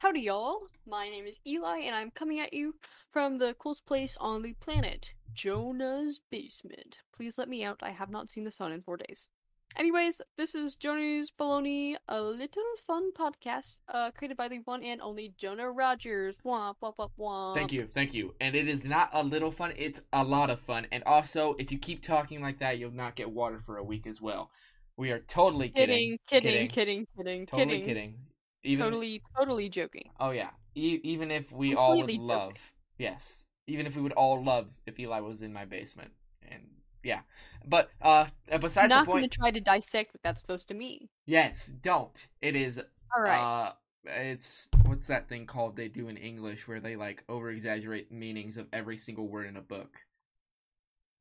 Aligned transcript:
Howdy, 0.00 0.20
y'all. 0.20 0.60
My 0.86 1.10
name 1.10 1.26
is 1.26 1.38
Eli, 1.46 1.80
and 1.80 1.94
I'm 1.94 2.10
coming 2.10 2.40
at 2.40 2.54
you 2.54 2.74
from 3.12 3.36
the 3.36 3.54
coolest 3.58 3.84
place 3.84 4.16
on 4.18 4.40
the 4.40 4.54
planet, 4.54 5.12
Jonah's 5.34 6.20
basement. 6.30 7.00
Please 7.14 7.36
let 7.36 7.50
me 7.50 7.64
out. 7.64 7.80
I 7.82 7.90
have 7.90 8.08
not 8.08 8.30
seen 8.30 8.44
the 8.44 8.50
sun 8.50 8.72
in 8.72 8.80
four 8.80 8.96
days. 8.96 9.28
Anyways, 9.76 10.22
this 10.38 10.54
is 10.54 10.74
Jonah's 10.74 11.30
Baloney, 11.38 11.96
a 12.08 12.18
little 12.18 12.62
fun 12.86 13.12
podcast 13.12 13.76
uh, 13.92 14.10
created 14.12 14.38
by 14.38 14.48
the 14.48 14.60
one 14.64 14.82
and 14.82 15.02
only 15.02 15.34
Jonah 15.36 15.70
Rogers. 15.70 16.38
Womp, 16.46 16.76
womp, 16.82 16.96
womp, 16.96 17.10
womp. 17.18 17.54
Thank 17.54 17.70
you, 17.70 17.86
thank 17.86 18.14
you. 18.14 18.34
And 18.40 18.54
it 18.54 18.68
is 18.68 18.84
not 18.84 19.10
a 19.12 19.22
little 19.22 19.50
fun, 19.50 19.74
it's 19.76 20.00
a 20.14 20.24
lot 20.24 20.48
of 20.48 20.60
fun. 20.60 20.86
And 20.92 21.04
also, 21.04 21.56
if 21.58 21.70
you 21.70 21.76
keep 21.78 22.00
talking 22.00 22.40
like 22.40 22.58
that, 22.60 22.78
you'll 22.78 22.90
not 22.90 23.16
get 23.16 23.30
water 23.30 23.58
for 23.58 23.76
a 23.76 23.84
week 23.84 24.06
as 24.06 24.18
well. 24.18 24.50
We 24.96 25.10
are 25.10 25.18
totally 25.18 25.68
Kidding, 25.68 26.18
kidding. 26.26 26.68
kidding, 26.68 26.68
kidding, 26.68 27.06
kidding, 27.16 27.46
Totally 27.46 27.80
kidding. 27.80 27.84
kidding. 27.84 28.14
Even, 28.62 28.84
Totally, 28.84 29.22
totally 29.36 29.68
joking. 29.68 30.10
Oh, 30.20 30.30
yeah. 30.30 30.50
E- 30.74 31.00
even 31.02 31.30
if 31.30 31.52
we 31.52 31.74
all 31.74 31.96
would 31.98 32.06
joking. 32.08 32.22
love. 32.22 32.72
Yes. 32.98 33.44
Even 33.66 33.86
if 33.86 33.96
we 33.96 34.02
would 34.02 34.12
all 34.12 34.42
love 34.42 34.68
if 34.86 34.98
Eli 35.00 35.20
was 35.20 35.42
in 35.42 35.52
my 35.52 35.64
basement. 35.64 36.10
And 36.50 36.62
yeah. 37.02 37.20
But, 37.66 37.90
uh, 38.02 38.26
besides 38.60 38.88
Not 38.90 39.06
the 39.06 39.12
going 39.12 39.22
to 39.28 39.34
try 39.36 39.50
to 39.50 39.60
dissect 39.60 40.12
what 40.12 40.22
that's 40.22 40.40
supposed 40.40 40.68
to 40.68 40.74
mean. 40.74 41.08
Yes, 41.26 41.66
don't. 41.82 42.26
It 42.42 42.56
is 42.56 42.78
All 43.16 43.22
right. 43.22 43.38
Uh, 43.66 43.72
it's 44.04 44.66
what's 44.86 45.06
that 45.08 45.28
thing 45.28 45.46
called 45.46 45.76
they 45.76 45.88
do 45.88 46.08
in 46.08 46.16
English 46.16 46.66
where 46.66 46.80
they 46.80 46.96
like 46.96 47.22
over 47.28 47.50
exaggerate 47.50 48.10
meanings 48.10 48.56
of 48.56 48.66
every 48.72 48.96
single 48.96 49.26
word 49.28 49.46
in 49.46 49.56
a 49.56 49.62
book. 49.62 49.96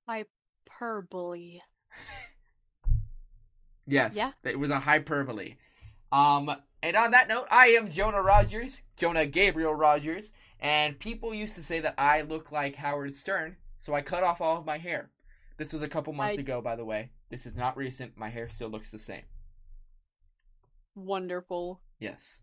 Hyperbole. 0.08 1.60
Yes, 3.91 4.16
Yeah. 4.16 4.32
it 4.44 4.60
was 4.60 4.70
a 4.70 4.80
hyperbole. 4.80 5.55
Um, 6.12 6.52
and 6.81 6.95
on 6.95 7.12
that 7.12 7.27
note, 7.27 7.48
I 7.52 7.68
am 7.70 7.91
Jonah 7.91 8.22
Rogers, 8.22 8.81
Jonah 8.98 9.26
Gabriel 9.26 9.73
Rogers, 9.73 10.32
and 10.59 10.99
people 10.99 11.34
used 11.34 11.55
to 11.55 11.63
say 11.63 11.79
that 11.82 11.96
I 11.98 12.21
look 12.21 12.52
like 12.52 12.76
Howard 12.76 13.13
Stern, 13.13 13.57
so 13.77 13.93
I 13.93 14.02
cut 14.02 14.24
off 14.24 14.41
all 14.41 14.57
of 14.57 14.65
my 14.65 14.77
hair. 14.77 15.12
This 15.57 15.74
was 15.74 15.82
a 15.82 15.87
couple 15.90 16.13
months 16.13 16.37
I- 16.37 16.41
ago, 16.41 16.62
by 16.62 16.76
the 16.76 16.85
way. 16.85 17.12
This 17.30 17.46
is 17.46 17.55
not 17.55 17.77
recent. 17.77 18.18
My 18.18 18.30
hair 18.30 18.49
still 18.49 18.70
looks 18.70 18.90
the 18.90 18.98
same. 18.98 19.24
Wonderful. 20.96 21.82
Yes, 21.99 22.40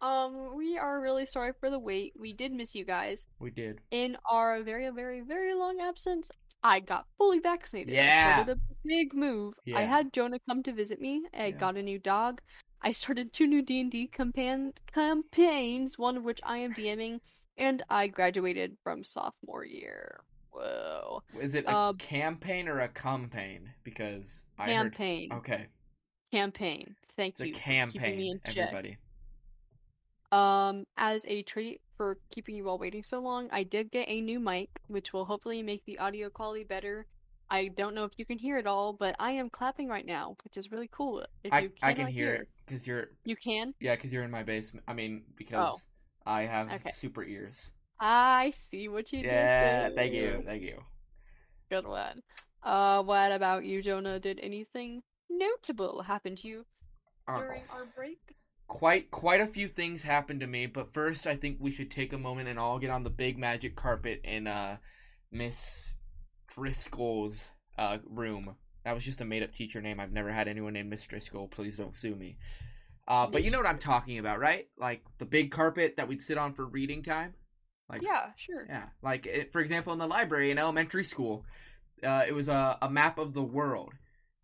Um, 0.00 0.54
we 0.56 0.76
are 0.78 1.00
really 1.00 1.24
sorry 1.26 1.52
for 1.58 1.70
the 1.70 1.78
wait. 1.78 2.12
We 2.18 2.32
did 2.34 2.52
miss 2.52 2.74
you 2.74 2.84
guys. 2.84 3.26
we 3.38 3.50
did. 3.50 3.80
In 3.90 4.16
our 4.30 4.62
very, 4.62 4.90
very, 4.90 5.20
very 5.22 5.54
long 5.54 5.80
absence, 5.80 6.30
I 6.62 6.80
got 6.80 7.06
fully 7.16 7.38
vaccinated. 7.40 7.94
I 7.94 7.96
Yeah. 7.96 8.34
started 8.44 8.58
a 8.58 8.74
big 8.84 9.14
move. 9.14 9.54
Yeah. 9.64 9.78
I 9.78 9.82
had 9.82 10.12
Jonah 10.12 10.38
come 10.48 10.62
to 10.64 10.72
visit 10.72 11.00
me. 11.00 11.22
I 11.32 11.46
Yeah. 11.46 11.50
got 11.52 11.76
a 11.76 11.82
new 11.82 11.98
dog. 11.98 12.40
I 12.86 12.92
started 12.92 13.32
two 13.32 13.48
new 13.48 13.62
D&D 13.62 14.06
campaign 14.12 14.72
campaigns, 14.94 15.98
one 15.98 16.16
of 16.16 16.22
which 16.22 16.38
I 16.44 16.58
am 16.58 16.72
DMing, 16.72 17.18
and 17.58 17.82
I 17.90 18.06
graduated 18.06 18.76
from 18.84 19.02
sophomore 19.02 19.64
year. 19.64 20.20
Whoa. 20.52 21.20
Is 21.40 21.56
it 21.56 21.64
a 21.64 21.70
Uh, 21.76 21.92
campaign 21.94 22.68
or 22.68 22.78
a 22.78 22.88
campaign? 22.88 23.72
Because 23.82 24.44
I 24.56 24.66
heard. 24.66 24.92
Campaign. 24.92 25.32
Okay, 25.32 25.66
Campaign. 26.30 26.94
Thank 27.16 27.32
it's 27.32 27.40
a 27.40 27.48
you 27.48 27.54
keeping 27.54 27.72
me 27.86 27.92
campaign. 27.92 28.40
in. 28.44 28.56
Everybody. 28.56 28.98
Um, 30.30 30.86
as 30.96 31.26
a 31.26 31.42
treat 31.42 31.80
for 31.96 32.18
keeping 32.30 32.54
you 32.54 32.68
all 32.68 32.78
waiting 32.78 33.02
so 33.02 33.18
long, 33.18 33.48
I 33.50 33.64
did 33.64 33.90
get 33.90 34.08
a 34.08 34.20
new 34.20 34.38
mic, 34.38 34.70
which 34.86 35.12
will 35.12 35.24
hopefully 35.24 35.60
make 35.60 35.84
the 35.86 35.98
audio 35.98 36.30
quality 36.30 36.62
better. 36.62 37.06
I 37.50 37.66
don't 37.66 37.96
know 37.96 38.04
if 38.04 38.12
you 38.16 38.24
can 38.24 38.38
hear 38.38 38.58
it 38.58 38.66
all, 38.68 38.92
but 38.92 39.16
I 39.18 39.32
am 39.32 39.50
clapping 39.50 39.88
right 39.88 40.06
now, 40.06 40.36
which 40.44 40.56
is 40.56 40.70
really 40.70 40.88
cool. 40.92 41.26
If 41.42 41.52
I 41.52 41.60
you 41.62 41.72
I 41.82 41.92
can 41.92 41.96
cannot 42.06 42.12
hear 42.12 42.34
it 42.34 42.48
because 42.66 42.86
you're 42.86 43.08
You 43.24 43.36
can? 43.36 43.74
yeah 43.80 43.94
because 43.94 44.12
you're 44.12 44.24
in 44.24 44.30
my 44.30 44.42
basement. 44.42 44.84
I 44.88 44.94
mean 44.94 45.24
because 45.36 45.84
I 46.26 46.42
have 46.42 46.68
Oh. 46.68 46.74
Okay. 46.76 46.90
super 46.92 47.24
ears. 47.24 47.70
I 48.00 48.50
see 48.54 48.88
what 48.88 49.12
you 49.12 49.22
Yeah, 49.22 49.88
did 49.88 49.90
Yeah, 49.90 49.96
thank 49.96 50.12
you, 50.14 50.42
thank 50.44 50.62
you. 50.62 50.82
Good 51.70 51.86
one. 51.86 52.22
Uh, 52.62 53.02
what 53.02 53.32
about 53.32 53.64
you, 53.64 53.82
Jonah? 53.82 54.18
Did 54.18 54.40
anything 54.42 55.02
notable 55.30 56.02
happen 56.02 56.34
to 56.36 56.48
you 56.48 56.66
Uh, 57.28 57.38
during 57.38 57.62
our 57.70 57.84
break? 57.86 58.18
quite 58.68 59.10
quite 59.10 59.40
a 59.40 59.46
few 59.46 59.68
things 59.68 60.02
happened 60.02 60.40
to 60.40 60.46
me, 60.46 60.66
but 60.66 60.92
first 60.92 61.26
I 61.26 61.36
think 61.36 61.58
we 61.60 61.70
should 61.70 61.90
take 61.90 62.12
a 62.12 62.18
moment 62.18 62.48
and 62.48 62.58
all 62.58 62.78
get 62.78 62.90
on 62.90 63.04
the 63.04 63.10
big 63.10 63.38
magic 63.38 63.76
carpet 63.76 64.20
in 64.24 64.46
uh 64.46 64.78
Miss 65.30 65.94
Driscoll's 66.48 67.48
uh 67.78 67.98
room. 68.04 68.56
That 68.86 68.94
was 68.94 69.02
just 69.02 69.20
a 69.20 69.24
made 69.24 69.42
up 69.42 69.52
teacher 69.52 69.82
name. 69.82 69.98
I've 69.98 70.12
never 70.12 70.30
had 70.30 70.46
anyone 70.46 70.74
named 70.74 70.90
Miss 70.90 71.04
Driscoll. 71.04 71.48
Please 71.48 71.76
don't 71.76 71.92
sue 71.92 72.14
me. 72.14 72.36
Uh, 73.08 73.26
but 73.26 73.42
you 73.42 73.50
know 73.50 73.58
what 73.58 73.66
I'm 73.66 73.80
talking 73.80 74.20
about, 74.20 74.38
right? 74.38 74.68
Like 74.78 75.02
the 75.18 75.26
big 75.26 75.50
carpet 75.50 75.94
that 75.96 76.06
we'd 76.06 76.22
sit 76.22 76.38
on 76.38 76.54
for 76.54 76.64
reading 76.64 77.02
time. 77.02 77.34
Like 77.90 78.02
Yeah, 78.02 78.26
sure. 78.36 78.64
Yeah, 78.68 78.84
like 79.02 79.26
it, 79.26 79.50
for 79.52 79.60
example, 79.60 79.92
in 79.92 79.98
the 79.98 80.06
library 80.06 80.52
in 80.52 80.58
elementary 80.58 81.02
school, 81.02 81.44
uh, 82.04 82.22
it 82.28 82.32
was 82.32 82.48
a, 82.48 82.78
a 82.80 82.88
map 82.88 83.18
of 83.18 83.34
the 83.34 83.42
world, 83.42 83.92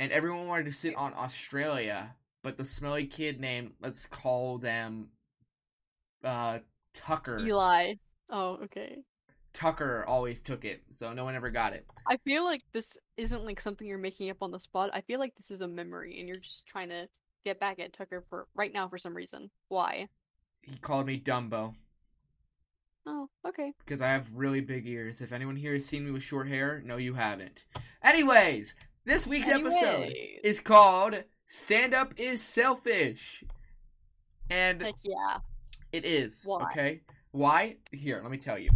and 0.01 0.11
everyone 0.11 0.49
wanted 0.49 0.67
to 0.67 0.73
sit 0.73 0.97
on 0.97 1.15
Australia, 1.15 2.17
but 2.43 2.57
the 2.57 2.65
smelly 2.65 3.07
kid 3.07 3.39
named 3.39 3.75
let's 3.81 4.07
call 4.07 4.59
them 4.59 5.11
uh, 6.25 6.59
Tucker. 6.95 7.39
Eli. 7.39 7.95
Oh, 8.29 8.59
okay. 8.65 9.05
Tucker 9.53 10.05
always 10.07 10.41
took 10.43 10.65
it, 10.65 10.83
so 10.91 11.13
no 11.13 11.25
one 11.25 11.35
ever 11.35 11.51
got 11.51 11.73
it. 11.73 11.87
I 12.09 12.17
feel 12.19 12.45
like 12.45 12.63
this 12.73 12.97
isn't 13.17 13.45
like 13.45 13.61
something 13.61 13.87
you're 13.87 13.99
making 13.99 14.31
up 14.31 14.39
on 14.43 14.51
the 14.51 14.59
spot. 14.61 14.91
I 14.93 15.01
feel 15.03 15.19
like 15.21 15.35
this 15.37 15.51
is 15.51 15.61
a 15.61 15.69
memory 15.69 16.19
and 16.19 16.27
you're 16.29 16.37
just 16.39 16.67
trying 16.67 16.89
to 16.89 17.07
get 17.45 17.61
back 17.61 17.79
at 17.79 17.93
Tucker 17.93 18.25
for 18.31 18.47
right 18.55 18.73
now 18.73 18.89
for 18.89 18.99
some 18.99 19.15
reason. 19.15 19.51
Why? 19.69 20.09
He 20.63 20.77
called 20.79 21.07
me 21.07 21.21
Dumbo 21.21 21.75
Oh, 23.07 23.29
okay. 23.47 23.73
because 23.85 24.01
I 24.01 24.09
have 24.09 24.31
really 24.33 24.61
big 24.61 24.87
ears. 24.87 25.21
If 25.21 25.33
anyone 25.33 25.57
here 25.57 25.75
has 25.75 25.85
seen 25.85 26.05
me 26.05 26.13
with 26.13 26.23
short 26.23 26.47
hair, 26.49 26.81
no, 26.85 26.97
you 26.99 27.15
haven't. 27.15 27.65
Anyways, 28.05 28.75
this 29.05 29.27
week's 29.27 29.49
episode 29.49 30.05
Anyways. 30.05 30.39
is 30.45 30.61
called 30.61 31.15
"Stand 31.49 31.95
Up 31.95 32.15
Is 32.17 32.41
Selfish," 32.43 33.43
and 34.51 34.83
Heck 34.83 34.95
yeah. 35.03 35.39
It 35.93 36.05
is. 36.05 36.43
Why? 36.45 36.63
Okay. 36.71 37.01
Why? 37.33 37.77
Here, 37.91 38.21
let 38.23 38.31
me 38.31 38.39
tell 38.39 38.59
you. 38.59 38.71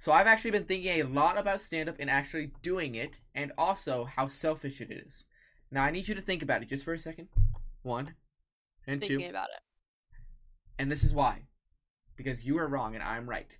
So 0.00 0.12
I've 0.12 0.26
actually 0.26 0.52
been 0.52 0.64
thinking 0.64 0.98
a 0.98 1.02
lot 1.02 1.36
about 1.36 1.60
stand 1.60 1.90
up 1.90 1.96
and 2.00 2.08
actually 2.08 2.52
doing 2.62 2.94
it, 2.94 3.20
and 3.34 3.52
also 3.58 4.04
how 4.04 4.28
selfish 4.28 4.80
it 4.80 4.90
is. 4.90 5.24
Now 5.70 5.82
I 5.84 5.90
need 5.90 6.08
you 6.08 6.14
to 6.14 6.22
think 6.22 6.42
about 6.42 6.62
it 6.62 6.70
just 6.70 6.86
for 6.86 6.94
a 6.94 6.98
second. 6.98 7.28
One 7.82 8.14
and 8.86 9.02
Thinking 9.02 9.20
two. 9.20 9.28
about 9.28 9.48
it. 9.48 9.62
And 10.78 10.90
this 10.90 11.04
is 11.04 11.12
why. 11.12 11.42
Because 12.16 12.46
you 12.46 12.58
are 12.58 12.66
wrong 12.66 12.94
and 12.94 13.04
I'm 13.04 13.28
right. 13.28 13.54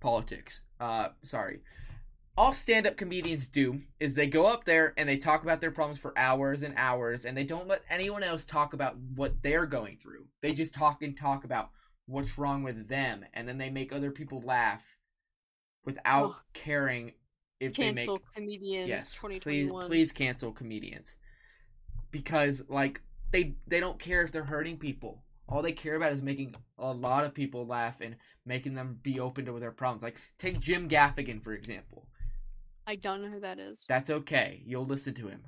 Politics. 0.00 0.64
Uh 0.78 1.08
sorry. 1.22 1.60
All 2.36 2.52
stand 2.52 2.86
up 2.86 2.98
comedians 2.98 3.48
do 3.48 3.80
is 3.98 4.14
they 4.14 4.26
go 4.26 4.52
up 4.52 4.64
there 4.64 4.92
and 4.98 5.08
they 5.08 5.16
talk 5.16 5.42
about 5.42 5.62
their 5.62 5.70
problems 5.70 5.98
for 5.98 6.16
hours 6.16 6.62
and 6.62 6.74
hours 6.76 7.24
and 7.24 7.34
they 7.34 7.44
don't 7.44 7.68
let 7.68 7.84
anyone 7.88 8.22
else 8.22 8.44
talk 8.44 8.74
about 8.74 8.98
what 8.98 9.42
they're 9.42 9.66
going 9.66 9.96
through. 9.96 10.26
They 10.42 10.52
just 10.52 10.74
talk 10.74 11.02
and 11.02 11.16
talk 11.16 11.44
about 11.44 11.70
what's 12.04 12.36
wrong 12.36 12.62
with 12.62 12.88
them 12.88 13.24
and 13.32 13.48
then 13.48 13.56
they 13.56 13.70
make 13.70 13.94
other 13.94 14.10
people 14.10 14.42
laugh 14.44 14.84
without 15.84 16.30
Ugh. 16.30 16.36
caring 16.54 17.12
if 17.58 17.74
they 17.74 17.92
Cancel 17.92 18.14
make 18.14 18.34
comedians 18.34 18.88
yes 18.88 19.18
please 19.18 19.40
2021. 19.40 19.86
please 19.86 20.12
cancel 20.12 20.52
comedians. 20.52 21.14
Because 22.10 22.62
like 22.68 23.02
they 23.32 23.54
they 23.66 23.80
don't 23.80 23.98
care 23.98 24.22
if 24.22 24.32
they're 24.32 24.44
hurting 24.44 24.78
people. 24.78 25.22
All 25.48 25.62
they 25.62 25.72
care 25.72 25.96
about 25.96 26.12
is 26.12 26.22
making 26.22 26.54
a 26.78 26.92
lot 26.92 27.24
of 27.24 27.34
people 27.34 27.66
laugh 27.66 28.00
and 28.00 28.16
making 28.46 28.74
them 28.74 28.98
be 29.02 29.18
open 29.20 29.44
to 29.46 29.58
their 29.58 29.72
problems. 29.72 30.02
Like 30.02 30.16
take 30.38 30.60
jim 30.60 30.88
gaffigan 30.88 31.42
for 31.42 31.52
example. 31.52 32.06
I 32.86 32.96
don't 32.96 33.22
know 33.22 33.28
who 33.28 33.40
that 33.40 33.58
is. 33.58 33.84
that's 33.88 34.10
okay. 34.10 34.62
You'll 34.64 34.86
listen 34.86 35.14
to 35.14 35.28
him. 35.28 35.42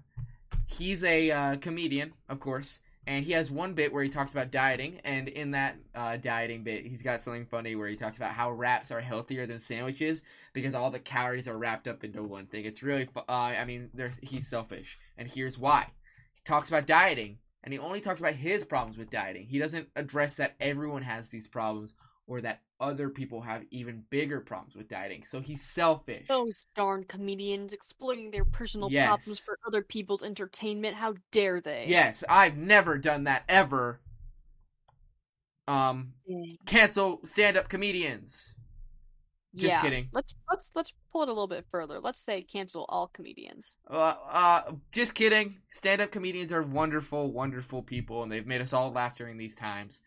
He's 0.67 1.03
a 1.03 1.31
uh, 1.31 1.57
comedian 1.57 2.13
of 2.29 2.41
course 2.41 2.81
and 3.07 3.25
he 3.25 3.33
has 3.33 3.51
one 3.51 3.75
bit 3.75 3.93
where 3.93 4.03
he 4.03 4.09
talks 4.09 4.33
about 4.33 4.51
dieting 4.51 5.01
and 5.05 5.29
in 5.29 5.51
that 5.51 5.77
uh, 5.95 6.17
dieting 6.17 6.63
bit 6.63 6.87
he's 6.87 7.03
got 7.03 7.21
something 7.21 7.45
funny 7.45 7.75
where 7.75 7.89
he 7.89 7.97
talks 7.97 8.17
about 8.17 8.33
how 8.33 8.51
wraps 8.51 8.91
are 8.91 9.01
healthier 9.01 9.47
than 9.47 9.59
sandwiches 9.59 10.23
because 10.53 10.75
all 10.75 10.91
the 10.91 10.99
calories 10.99 11.49
are 11.49 11.59
wrapped 11.59 11.89
up 11.89 12.05
into 12.05 12.23
one 12.23 12.47
thing. 12.47 12.65
It's 12.65 12.83
really 12.83 13.07
fu- 13.07 13.21
uh, 13.21 13.55
i 13.59 13.65
mean 13.65 13.91
he's 14.23 14.47
selfish 14.47 14.99
and 15.19 15.29
here's 15.29 15.59
why. 15.59 15.89
He 16.33 16.41
talks 16.45 16.69
about 16.69 16.87
dieting 16.87 17.39
and 17.65 17.73
he 17.73 17.79
only 17.79 18.01
talks 18.01 18.21
about 18.21 18.35
his 18.35 18.65
problems 18.65 18.97
with 18.97 19.11
dieting. 19.11 19.47
He 19.47 19.59
doesn't 19.59 19.89
address 19.97 20.37
that 20.37 20.55
everyone 20.61 21.03
has 21.03 21.29
these 21.29 21.47
problems 21.47 21.95
or 22.27 22.41
that 22.41 22.61
other 22.81 23.09
people 23.09 23.41
have 23.41 23.63
even 23.71 24.05
bigger 24.11 24.41
problems 24.41 24.75
with 24.75 24.89
dieting 24.89 25.23
so 25.25 25.41
he's 25.41 25.63
selfish 25.63 26.27
Those 26.29 26.67
darn 26.75 27.05
comedians 27.05 27.73
exploiting 27.73 28.31
their 28.31 28.45
personal 28.45 28.91
Yes. 28.91 29.07
problems 29.09 29.39
for 29.39 29.59
other 29.67 29.83
people's 29.83 30.23
entertainment. 30.23 30.97
How 30.97 31.15
dare 31.31 31.61
they? 31.61 31.87
yes 31.89 32.25
i've 32.29 32.57
never 32.57 32.99
done 32.99 33.25
that 33.25 33.43
ever 33.49 34.01
um 35.69 36.13
cancel 36.67 37.21
stand-up 37.25 37.69
comedians 37.69 38.55
Just 39.55 39.77
Yeah. 39.77 39.83
kidding. 39.83 40.09
Let's 40.13 40.35
let's 40.51 40.71
let's 40.75 40.93
pull 41.13 41.23
it 41.23 41.29
a 41.29 41.33
little 41.33 41.47
bit 41.47 41.67
further. 41.71 42.01
Let's 42.01 42.21
say 42.25 42.43
cancel 42.43 42.87
all 42.89 43.09
comedians. 43.09 43.77
Uh, 43.89 44.15
uh, 44.31 44.73
just 44.93 45.15
kidding. 45.15 45.59
Stand 45.71 46.01
up 46.01 46.11
comedians 46.11 46.53
are 46.53 46.63
wonderful, 46.63 47.31
wonderful 47.31 47.83
people, 47.83 48.23
and 48.23 48.33
they've 48.33 48.47
made 48.47 48.63
us 48.63 48.73
all 48.73 48.91
laugh 48.93 49.15
during 49.15 49.37
these 49.37 49.55
times. 49.55 50.01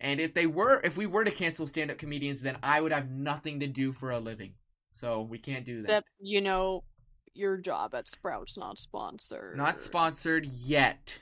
And 0.00 0.20
if 0.20 0.32
they 0.32 0.46
were, 0.46 0.80
if 0.82 0.96
we 0.96 1.06
were 1.06 1.24
to 1.24 1.30
cancel 1.30 1.66
stand-up 1.66 1.98
comedians, 1.98 2.40
then 2.40 2.56
I 2.62 2.80
would 2.80 2.92
have 2.92 3.10
nothing 3.10 3.60
to 3.60 3.66
do 3.66 3.92
for 3.92 4.10
a 4.10 4.18
living. 4.18 4.54
So 4.92 5.22
we 5.22 5.38
can't 5.38 5.64
do 5.64 5.82
that. 5.82 5.88
Except, 5.88 6.08
you 6.20 6.40
know, 6.40 6.84
your 7.34 7.56
job 7.58 7.94
at 7.94 8.08
Sprouts 8.08 8.56
not 8.56 8.78
sponsored. 8.78 9.56
Not 9.56 9.78
sponsored 9.78 10.46
yet. 10.46 11.20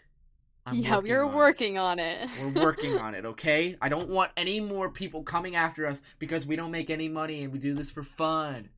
I'm 0.64 0.76
yeah, 0.76 0.96
working 0.96 1.10
you're 1.10 1.24
on 1.24 1.32
it. 1.32 1.36
working 1.36 1.78
on 1.78 1.98
it. 1.98 2.28
We're 2.40 2.64
working 2.64 2.98
on 2.98 3.14
it, 3.14 3.24
okay? 3.24 3.76
I 3.80 3.88
don't 3.88 4.08
want 4.08 4.32
any 4.36 4.60
more 4.60 4.90
people 4.90 5.22
coming 5.22 5.56
after 5.56 5.86
us 5.86 6.00
because 6.18 6.46
we 6.46 6.56
don't 6.56 6.70
make 6.70 6.90
any 6.90 7.08
money 7.08 7.42
and 7.42 7.52
we 7.52 7.58
do 7.58 7.74
this 7.74 7.90
for 7.90 8.02
fun. 8.02 8.68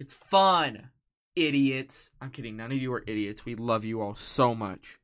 It's 0.00 0.12
fun, 0.12 0.90
idiots. 1.36 2.10
I'm 2.20 2.30
kidding. 2.30 2.56
None 2.56 2.72
of 2.72 2.78
you 2.78 2.92
are 2.92 3.04
idiots. 3.06 3.44
We 3.44 3.54
love 3.54 3.84
you 3.84 4.00
all 4.00 4.14
so 4.16 4.54
much. 4.54 4.98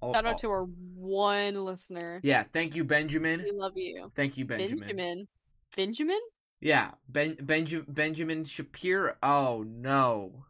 All- 0.00 0.14
Shout 0.14 0.24
all- 0.24 0.30
out 0.32 0.36
oh. 0.36 0.42
to 0.42 0.50
our 0.50 0.64
one 0.64 1.64
listener. 1.64 2.20
yeah, 2.22 2.44
thank 2.52 2.74
you, 2.76 2.84
Benjamin. 2.84 3.42
We 3.42 3.52
love 3.52 3.72
you. 3.76 4.10
Thank 4.14 4.36
you, 4.38 4.44
Benjamin. 4.44 4.78
Benjamin. 4.80 5.28
Benjamin? 5.76 6.20
Yeah, 6.60 6.90
ben, 7.08 7.36
Benja- 7.36 7.84
Benjamin 7.92 8.44
Shapiro. 8.44 9.14
Oh 9.22 9.64
no, 9.66 10.44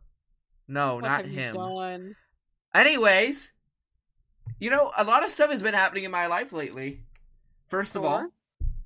no, 0.66 0.94
What 0.96 1.04
not 1.04 1.24
him. 1.24 1.54
done? 1.54 2.14
Anyways, 2.74 3.52
you 4.60 4.70
know, 4.70 4.92
a 4.96 5.04
lot 5.04 5.24
of 5.24 5.30
stuff 5.30 5.50
has 5.50 5.62
been 5.62 5.74
happening 5.74 6.04
in 6.04 6.10
my 6.10 6.26
life 6.26 6.52
lately. 6.52 7.04
First 7.66 7.96
of 7.96 8.04
all, 8.04 8.28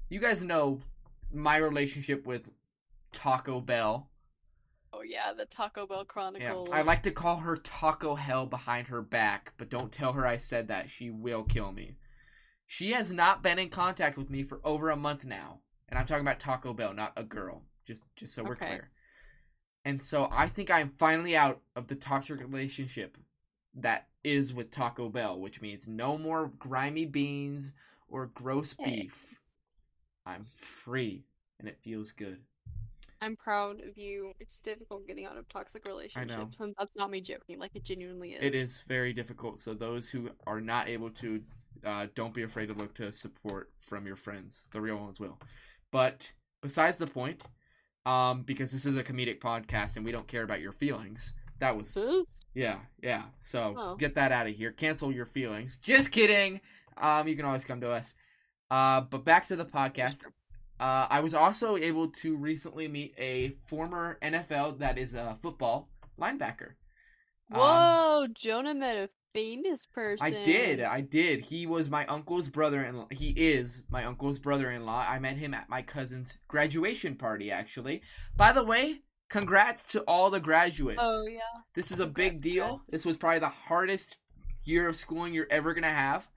you 0.09 0.19
guys 0.21 0.43
know 0.45 0.81
my 1.33 1.57
relationship 1.57 2.27
with 2.27 2.43
Taco 3.13 3.61
Bell. 3.61 4.09
Yeah, 5.05 5.33
the 5.33 5.45
Taco 5.47 5.87
Bell 5.87 5.99
Yeah, 5.99 6.05
Chronicles. 6.05 6.71
I 6.73 6.83
like 6.83 7.03
to 7.05 7.11
call 7.11 7.37
her 7.39 7.57
Taco 7.57 8.15
Hell 8.15 8.47
behind 8.47 8.89
her 8.89 9.03
back, 9.03 9.53
but 9.59 9.69
don't 9.69 9.93
tell 9.93 10.13
her 10.13 10.27
I 10.27 10.37
said 10.37 10.69
that. 10.69 10.91
She 10.91 11.11
will 11.11 11.45
kill 11.45 11.73
me. 11.73 11.97
She 12.67 12.93
has 12.93 13.13
not 13.13 13.43
been 13.43 13.59
in 13.59 13.69
contact 13.69 14.17
with 14.17 14.31
me 14.31 14.43
for 14.43 14.61
over 14.65 14.91
a 14.91 14.97
month 14.97 15.25
now, 15.25 15.61
and 15.89 15.99
I'm 15.99 16.07
talking 16.07 16.23
about 16.23 16.41
Taco 16.41 16.73
Bell, 16.73 16.95
not 16.95 17.13
a 17.17 17.23
girl. 17.23 17.63
Just, 17.87 18.03
just 18.17 18.35
so 18.35 18.45
we're 18.45 18.53
Okay. 18.53 18.67
clear. 18.67 18.91
And 19.85 20.03
so 20.03 20.29
I 20.31 20.49
think 20.49 20.71
I'm 20.71 20.91
finally 20.97 21.37
out 21.37 21.61
of 21.75 21.89
the 21.89 21.97
toxic 21.97 22.41
relationship 22.41 23.19
that 23.75 24.09
is 24.23 24.55
with 24.55 24.71
Taco 24.71 25.09
Bell, 25.09 25.41
which 25.41 25.61
means 25.61 25.89
no 25.89 26.17
more 26.17 26.53
grimy 26.59 27.05
beans 27.05 27.73
or 28.09 28.27
gross 28.27 28.75
beef. 28.75 29.41
I'm 30.25 30.47
free, 30.57 31.25
and 31.59 31.69
it 31.69 31.81
feels 31.83 32.13
good. 32.13 32.39
I'm 33.23 33.37
proud 33.37 33.81
of 33.89 33.97
you. 33.97 34.33
It's 34.41 34.59
difficult 34.59 35.07
getting 35.07 35.27
out 35.27 35.37
of 35.39 35.49
toxic 35.49 35.87
relationships. 35.87 36.59
And 36.61 36.75
that's 36.79 36.97
not 36.97 37.11
me 37.11 37.21
joking. 37.21 37.59
Like 37.59 37.71
it 37.75 37.85
genuinely 37.85 38.33
is. 38.33 38.43
It 38.43 38.59
is 38.59 38.83
very 38.89 39.13
difficult. 39.13 39.61
So 39.61 39.75
those 39.75 40.09
who 40.09 40.29
are 40.47 40.61
not 40.61 40.89
able 40.89 41.09
to, 41.11 41.41
uh, 41.87 42.07
don't 42.17 42.35
be 42.35 42.43
afraid 42.43 42.67
to 42.67 42.75
look 42.75 42.95
to 42.95 43.13
support 43.13 43.71
from 43.81 44.07
your 44.07 44.17
friends. 44.17 44.65
The 44.73 44.81
real 44.81 44.97
ones 44.97 45.21
will. 45.21 45.39
But 45.93 46.33
besides 46.63 46.99
the 46.99 47.07
point, 47.07 47.43
um, 48.07 48.43
because 48.43 48.73
this 48.73 48.85
is 48.85 48.97
a 48.97 49.05
comedic 49.05 49.39
podcast 49.39 49.95
and 49.95 50.05
we 50.05 50.11
don't 50.11 50.27
care 50.27 50.43
about 50.43 50.61
your 50.61 50.73
feelings. 50.73 51.35
That 51.61 51.77
was 51.77 51.97
yeah, 52.55 52.79
yeah. 53.05 53.23
So 53.41 53.75
Oh. 53.79 53.95
get 53.95 54.17
that 54.17 54.33
out 54.33 54.49
of 54.49 54.55
here. 54.55 54.73
Cancel 54.73 55.13
your 55.13 55.27
feelings. 55.27 55.79
Just 55.79 56.11
kidding. 56.11 56.61
Um, 56.97 57.29
you 57.29 57.37
can 57.37 57.45
always 57.45 57.65
come 57.65 57.81
to 57.83 57.91
us. 57.93 58.15
Uh, 58.69 59.03
but 59.03 59.25
back 59.25 59.47
to 59.47 59.55
the 59.55 59.65
podcast. 59.65 60.25
Uh, 60.83 61.07
I 61.09 61.21
was 61.21 61.33
also 61.33 61.77
able 61.77 62.09
to 62.09 62.37
recently 62.37 62.89
meet 62.89 63.15
a 63.17 63.55
former 63.69 64.19
NFL 64.21 64.81
that 64.81 64.99
is 64.99 65.15
a 65.15 65.39
football 65.41 65.89
linebacker. 66.21 66.71
Um, 67.53 67.61
Whoa, 67.61 68.27
Jonah 68.35 68.75
met 68.75 68.97
a 68.97 69.09
famous 69.33 69.87
person. 69.87 70.27
I 70.27 70.31
did. 70.31 70.81
I 70.81 71.01
did. 71.01 71.45
He 71.45 71.67
was 71.67 71.89
my 71.89 72.05
uncle's 72.07 72.49
brother-in-law. 72.49 73.07
He 73.13 73.29
is 73.31 73.83
my 73.91 74.05
uncle's 74.07 74.41
brother-in-law. 74.41 75.07
I 75.09 75.21
met 75.21 75.37
him 75.37 75.55
at 75.55 75.69
my 75.69 75.83
cousin's 75.83 76.37
graduation 76.49 77.15
party, 77.15 77.53
actually. 77.53 78.03
By 78.37 78.53
the 78.53 78.65
way, 78.65 79.03
congrats 79.29 79.85
to 79.93 80.01
all 80.01 80.31
the 80.31 80.41
graduates. 80.41 81.01
Oh 81.01 81.27
yeah. 81.29 81.41
This 81.77 81.93
is 81.93 82.01
a 82.01 82.07
big 82.09 82.43
deal. 82.43 82.67
congrats. 82.67 82.91
This 82.91 83.05
was 83.05 83.17
probably 83.17 83.39
the 83.39 83.49
hardest 83.49 84.17
year 84.65 84.89
of 84.89 84.97
schooling 84.97 85.33
you're 85.33 85.47
ever 85.49 85.75
gonna 85.75 85.91
have. 85.91 86.29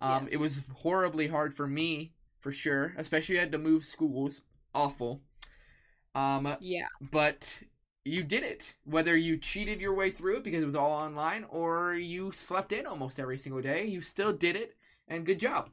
Um, 0.00 0.24
Yes. 0.24 0.32
It 0.32 0.40
was 0.40 0.62
horribly 0.74 1.28
hard 1.28 1.54
for 1.54 1.66
me, 1.66 2.14
for 2.48 2.52
sure. 2.52 2.94
Especially 2.96 3.36
had 3.36 3.52
to 3.52 3.58
move 3.58 3.84
schools. 3.84 4.40
Awful. 4.74 5.20
Um, 6.14 6.56
Yeah. 6.60 6.86
but 7.10 7.58
you 8.06 8.22
did 8.22 8.42
it. 8.42 8.74
Whether 8.84 9.16
you 9.18 9.36
cheated 9.36 9.82
your 9.82 9.92
way 9.92 10.10
through 10.10 10.38
it 10.38 10.44
because 10.44 10.62
it 10.62 10.66
was 10.66 10.74
all 10.74 10.92
online, 10.92 11.44
or 11.50 11.94
you 11.94 12.32
slept 12.32 12.72
in 12.72 12.86
almost 12.86 13.20
every 13.20 13.36
single 13.36 13.60
day, 13.60 13.84
you 13.84 14.00
still 14.00 14.32
did 14.32 14.56
it, 14.56 14.76
and 15.08 15.26
good 15.26 15.38
job. 15.38 15.68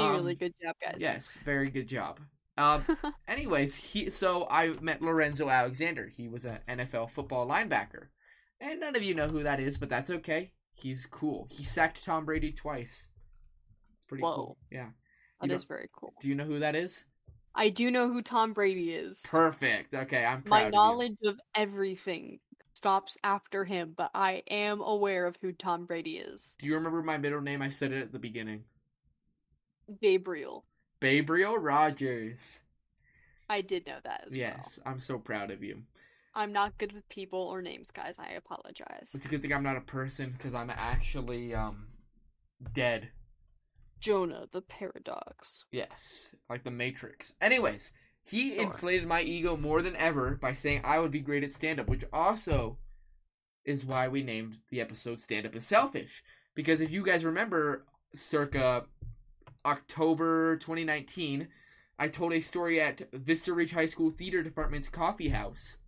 Um, 0.00 0.24
good 0.34 0.54
job, 0.62 0.74
guys. 0.80 0.96
Yes, 0.98 1.36
very 1.44 1.70
good 1.70 1.88
job. 1.88 2.20
Um, 2.58 2.86
anyways, 3.28 3.74
he 3.74 4.08
so 4.08 4.48
I 4.48 4.68
met 4.80 5.02
Lorenzo 5.02 5.50
Alexander. 5.50 6.06
He 6.08 6.26
was 6.26 6.46
an 6.46 6.60
NFL 6.66 7.10
football 7.10 7.46
linebacker, 7.46 8.06
and 8.58 8.80
none 8.80 8.96
of 8.96 9.02
you 9.02 9.12
know 9.14 9.28
who 9.28 9.42
that 9.42 9.60
is, 9.60 9.76
but 9.76 9.90
that's 9.90 10.08
okay. 10.08 10.52
He's 10.72 11.04
cool. 11.04 11.48
He 11.50 11.64
sacked 11.64 12.02
Tom 12.02 12.24
Brady 12.24 12.52
twice. 12.52 13.10
It's 13.98 14.06
pretty 14.06 14.22
Whoa. 14.22 14.34
cool. 14.34 14.56
Yeah. 14.70 14.88
That 15.40 15.50
you 15.50 15.58
very 15.68 15.88
cool. 15.92 16.14
Do 16.20 16.28
you 16.28 16.34
know 16.34 16.44
who 16.44 16.58
that 16.60 16.74
is? 16.74 17.04
I 17.54 17.70
do 17.70 17.90
know 17.90 18.12
who 18.12 18.22
Tom 18.22 18.52
Brady 18.52 18.90
is. 18.90 19.20
Perfect. 19.24 19.94
Okay, 19.94 20.24
I'm 20.24 20.42
My 20.46 20.64
of 20.64 20.72
knowledge 20.72 21.16
of 21.24 21.36
everything 21.54 22.38
stops 22.74 23.16
after 23.24 23.64
him, 23.64 23.94
but 23.96 24.10
I 24.14 24.42
am 24.50 24.82
aware 24.82 25.26
of 25.26 25.36
who 25.40 25.52
Tom 25.52 25.86
Brady 25.86 26.18
is. 26.18 26.54
Do 26.58 26.66
you 26.66 26.74
remember 26.74 27.02
my 27.02 27.16
middle 27.16 27.40
name? 27.40 27.62
I 27.62 27.70
said 27.70 27.92
it 27.92 28.02
at 28.02 28.12
the 28.12 28.18
beginning. 28.18 28.64
Gabriel. 30.02 30.64
Gabriel 31.00 31.56
Rogers. 31.56 32.60
I 33.48 33.60
did 33.60 33.86
know 33.86 33.98
that 34.04 34.24
as 34.26 34.30
well. 34.30 34.38
Yes, 34.38 34.78
I'm 34.84 34.98
so 34.98 35.18
proud 35.18 35.50
of 35.50 35.62
you. 35.62 35.82
I'm 36.34 36.52
not 36.52 36.76
good 36.76 36.92
with 36.92 37.08
people 37.08 37.40
or 37.40 37.62
names, 37.62 37.90
guys. 37.90 38.18
I 38.18 38.32
apologize. 38.32 39.10
It's 39.14 39.24
a 39.24 39.28
good 39.28 39.40
thing 39.40 39.54
I'm 39.54 39.62
not 39.62 39.78
a 39.78 39.82
person 39.82 40.34
because 40.36 40.52
I'm 40.52 40.70
actually 40.70 41.54
um 41.54 41.86
dead. 42.74 43.08
Jonah, 44.00 44.46
the 44.52 44.62
paradox. 44.62 45.64
Yes, 45.72 46.34
like 46.48 46.64
the 46.64 46.70
Matrix. 46.70 47.34
Anyways, 47.40 47.92
he 48.24 48.54
Sure. 48.54 48.64
inflated 48.64 49.06
my 49.06 49.22
ego 49.22 49.56
more 49.56 49.82
than 49.82 49.96
ever 49.96 50.34
by 50.34 50.52
saying 50.52 50.82
I 50.84 50.98
would 50.98 51.10
be 51.10 51.20
great 51.20 51.44
at 51.44 51.52
stand 51.52 51.80
up, 51.80 51.88
which 51.88 52.04
also 52.12 52.78
is 53.64 53.84
why 53.84 54.06
we 54.08 54.22
named 54.22 54.58
the 54.70 54.80
episode 54.80 55.18
Stand 55.20 55.46
Up 55.46 55.54
is 55.56 55.66
Selfish. 55.66 56.22
Because 56.54 56.80
if 56.80 56.90
you 56.90 57.04
guys 57.04 57.24
remember, 57.24 57.86
circa 58.14 58.86
October 59.64 60.56
2019, 60.58 61.48
I 61.98 62.08
told 62.08 62.32
a 62.32 62.40
story 62.40 62.80
at 62.80 63.02
Vista 63.12 63.52
Ridge 63.52 63.72
High 63.72 63.86
School 63.86 64.10
Theater 64.10 64.42
Department's 64.42 64.88
coffee 64.88 65.28
house. 65.30 65.78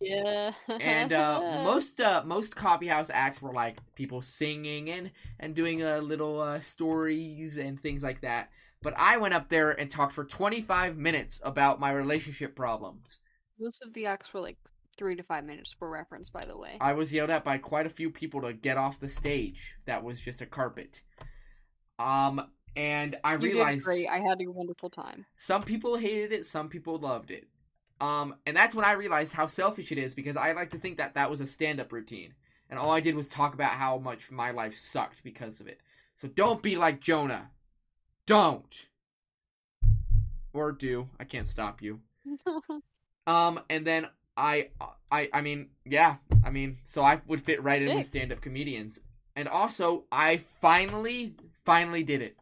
Yeah. 0.00 0.52
And 0.80 1.12
uh, 1.12 1.62
most 1.64 2.00
uh, 2.00 2.22
most 2.24 2.54
coffee 2.54 2.86
house 2.86 3.10
acts 3.12 3.40
were 3.40 3.52
like 3.52 3.78
people 3.94 4.22
singing 4.22 4.90
and 4.90 5.10
and 5.40 5.54
doing 5.54 5.82
uh, 5.82 5.98
little 5.98 6.40
uh, 6.40 6.60
stories 6.60 7.58
and 7.58 7.80
things 7.80 8.02
like 8.02 8.20
that. 8.20 8.50
But 8.82 8.94
I 8.96 9.16
went 9.16 9.34
up 9.34 9.48
there 9.48 9.72
and 9.72 9.90
talked 9.90 10.12
for 10.12 10.24
25 10.24 10.96
minutes 10.96 11.40
about 11.44 11.80
my 11.80 11.90
relationship 11.92 12.54
problems. 12.54 13.18
most 13.58 13.82
of 13.82 13.92
the 13.94 14.06
acts 14.06 14.32
were 14.32 14.40
like 14.40 14.58
three 14.96 15.16
to 15.16 15.22
five 15.22 15.44
minutes 15.44 15.74
per 15.74 15.88
reference, 15.88 16.30
by 16.30 16.44
the 16.44 16.56
way. 16.56 16.76
I 16.80 16.92
was 16.92 17.12
yelled 17.12 17.30
at 17.30 17.44
by 17.44 17.58
quite 17.58 17.86
a 17.86 17.90
few 17.90 18.10
people 18.10 18.42
to 18.42 18.52
get 18.52 18.76
off 18.76 19.00
the 19.00 19.08
stage. 19.08 19.74
That 19.86 20.04
was 20.04 20.20
just 20.20 20.40
a 20.40 20.46
carpet. 20.46 21.00
Um, 21.98 22.46
and 22.76 23.16
I 23.24 23.34
you 23.34 23.52
did 23.52 23.54
realized 23.54 23.84
great. 23.84 24.08
I 24.08 24.18
had 24.18 24.40
a 24.40 24.50
wonderful 24.50 24.90
time. 24.90 25.26
some 25.36 25.62
people 25.62 25.96
hated 25.96 26.32
it, 26.32 26.46
some 26.46 26.68
people 26.68 26.98
loved 26.98 27.30
it. 27.30 27.48
Um, 28.00 28.34
and 28.44 28.56
that's 28.56 28.74
when 28.74 28.84
I 28.84 28.92
realized 28.92 29.32
how 29.32 29.46
selfish 29.46 29.90
it 29.90 29.98
is 29.98 30.14
because 30.14 30.36
I 30.36 30.52
like 30.52 30.70
to 30.70 30.78
think 30.78 30.98
that 30.98 31.14
that 31.14 31.30
was 31.30 31.40
a 31.40 31.46
stand-up 31.46 31.92
routine, 31.92 32.34
and 32.68 32.78
all 32.78 32.90
I 32.90 33.00
did 33.00 33.14
was 33.14 33.28
talk 33.28 33.54
about 33.54 33.72
how 33.72 33.98
much 33.98 34.30
my 34.30 34.50
life 34.50 34.78
sucked 34.78 35.22
because 35.22 35.60
of 35.60 35.68
it. 35.68 35.80
So 36.14 36.28
don't 36.28 36.62
be 36.62 36.76
like 36.76 37.00
Jonah. 37.00 37.50
Don't. 38.26 38.86
Or 40.52 40.72
do. 40.72 41.08
I 41.20 41.24
can't 41.24 41.46
stop 41.46 41.82
you. 41.82 42.00
Um, 43.26 43.60
and 43.68 43.86
then 43.86 44.08
I, 44.36 44.68
I, 45.10 45.28
I 45.32 45.40
mean, 45.40 45.70
yeah, 45.84 46.16
I 46.44 46.50
mean, 46.50 46.78
so 46.86 47.02
I 47.02 47.20
would 47.26 47.42
fit 47.42 47.62
right 47.62 47.82
in 47.82 47.96
with 47.96 48.06
stand-up 48.06 48.40
comedians, 48.40 49.00
and 49.34 49.48
also 49.48 50.04
I 50.12 50.38
finally, 50.60 51.34
finally 51.64 52.04
did 52.04 52.22
it. 52.22 52.36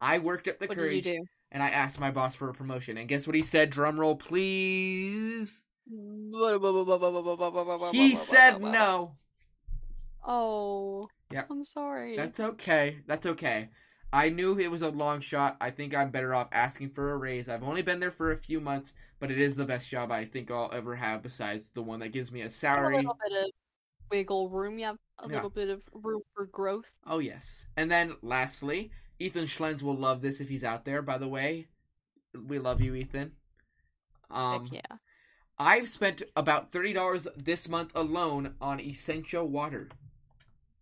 I 0.00 0.18
worked 0.18 0.48
up 0.48 0.58
the 0.58 0.66
what 0.66 0.78
did 0.78 0.82
courage, 0.82 1.06
you 1.06 1.18
do? 1.18 1.26
And 1.52 1.62
I 1.62 1.68
asked 1.68 2.00
my 2.00 2.10
boss 2.10 2.34
for 2.34 2.48
a 2.48 2.54
promotion, 2.54 2.96
and 2.96 3.08
guess 3.08 3.26
what 3.26 3.36
he 3.36 3.42
said? 3.42 3.70
Drum 3.70 4.00
roll, 4.00 4.16
please. 4.16 5.64
He 7.92 8.16
said 8.16 8.60
no. 8.60 9.12
Oh. 10.26 11.08
Yep. 11.30 11.46
I'm 11.50 11.64
sorry. 11.64 12.16
That's 12.16 12.40
okay. 12.40 12.98
That's 13.06 13.26
okay. 13.26 13.68
I 14.12 14.28
knew 14.28 14.58
it 14.58 14.70
was 14.70 14.82
a 14.82 14.90
long 14.90 15.20
shot. 15.20 15.56
I 15.60 15.70
think 15.70 15.94
I'm 15.94 16.10
better 16.10 16.34
off 16.34 16.48
asking 16.52 16.90
for 16.90 17.12
a 17.12 17.16
raise. 17.16 17.48
I've 17.48 17.62
only 17.62 17.82
been 17.82 17.98
there 18.00 18.10
for 18.10 18.32
a 18.32 18.36
few 18.36 18.60
months, 18.60 18.92
but 19.20 19.30
it 19.30 19.40
is 19.40 19.56
the 19.56 19.64
best 19.64 19.88
job 19.88 20.12
I 20.12 20.26
think 20.26 20.50
I'll 20.50 20.70
ever 20.72 20.94
have 20.94 21.22
besides 21.22 21.70
the 21.70 21.82
one 21.82 22.00
that 22.00 22.10
gives 22.12 22.30
me 22.30 22.42
a 22.42 22.50
salary. 22.50 22.94
a 22.94 22.98
little 22.98 23.16
bit 23.26 23.44
of 23.44 23.50
wiggle 24.10 24.50
room. 24.50 24.78
Yeah, 24.78 24.92
a 25.18 25.28
Yeah. 25.28 25.34
little 25.36 25.50
bit 25.50 25.70
of 25.70 25.82
room 25.92 26.20
for 26.34 26.44
growth. 26.46 26.92
Oh 27.06 27.20
yes. 27.20 27.64
And 27.76 27.90
then 27.90 28.16
lastly, 28.20 28.92
Ethan 29.22 29.46
Schlenz 29.46 29.82
will 29.82 29.96
love 29.96 30.20
this 30.20 30.40
if 30.40 30.48
he's 30.48 30.64
out 30.64 30.84
there. 30.84 31.02
By 31.02 31.18
the 31.18 31.28
way, 31.28 31.68
we 32.34 32.58
love 32.58 32.80
you, 32.80 32.94
Ethan. 32.94 33.32
Um, 34.30 34.64
Heck 34.64 34.72
yeah. 34.72 34.96
I've 35.58 35.88
spent 35.88 36.22
about 36.34 36.72
thirty 36.72 36.92
dollars 36.92 37.28
this 37.36 37.68
month 37.68 37.92
alone 37.94 38.54
on 38.60 38.80
Essentia 38.80 39.44
water. 39.44 39.88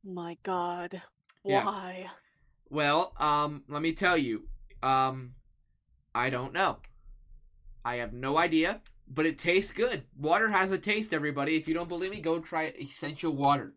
My 0.03 0.39
God. 0.43 1.03
Yeah. 1.45 1.65
Why? 1.65 2.07
Well, 2.71 3.13
um, 3.19 3.65
let 3.69 3.83
me 3.83 3.93
tell 3.93 4.17
you, 4.17 4.49
um, 4.83 5.35
I 6.15 6.31
don't 6.31 6.53
know. 6.53 6.79
I 7.85 7.97
have 7.97 8.13
no 8.13 8.39
idea, 8.39 8.81
but 9.09 9.27
it 9.27 9.39
tastes 9.39 9.73
good. 9.73 10.05
Water 10.17 10.49
has 10.51 10.71
a 10.71 10.79
taste, 10.79 11.13
everybody. 11.13 11.57
If 11.57 11.67
you 11.67 11.75
don't 11.75 11.89
believe 11.89 12.13
me, 12.13 12.21
go 12.21 12.39
try 12.39 12.73
Essentia 12.81 13.31
water. 13.31 13.75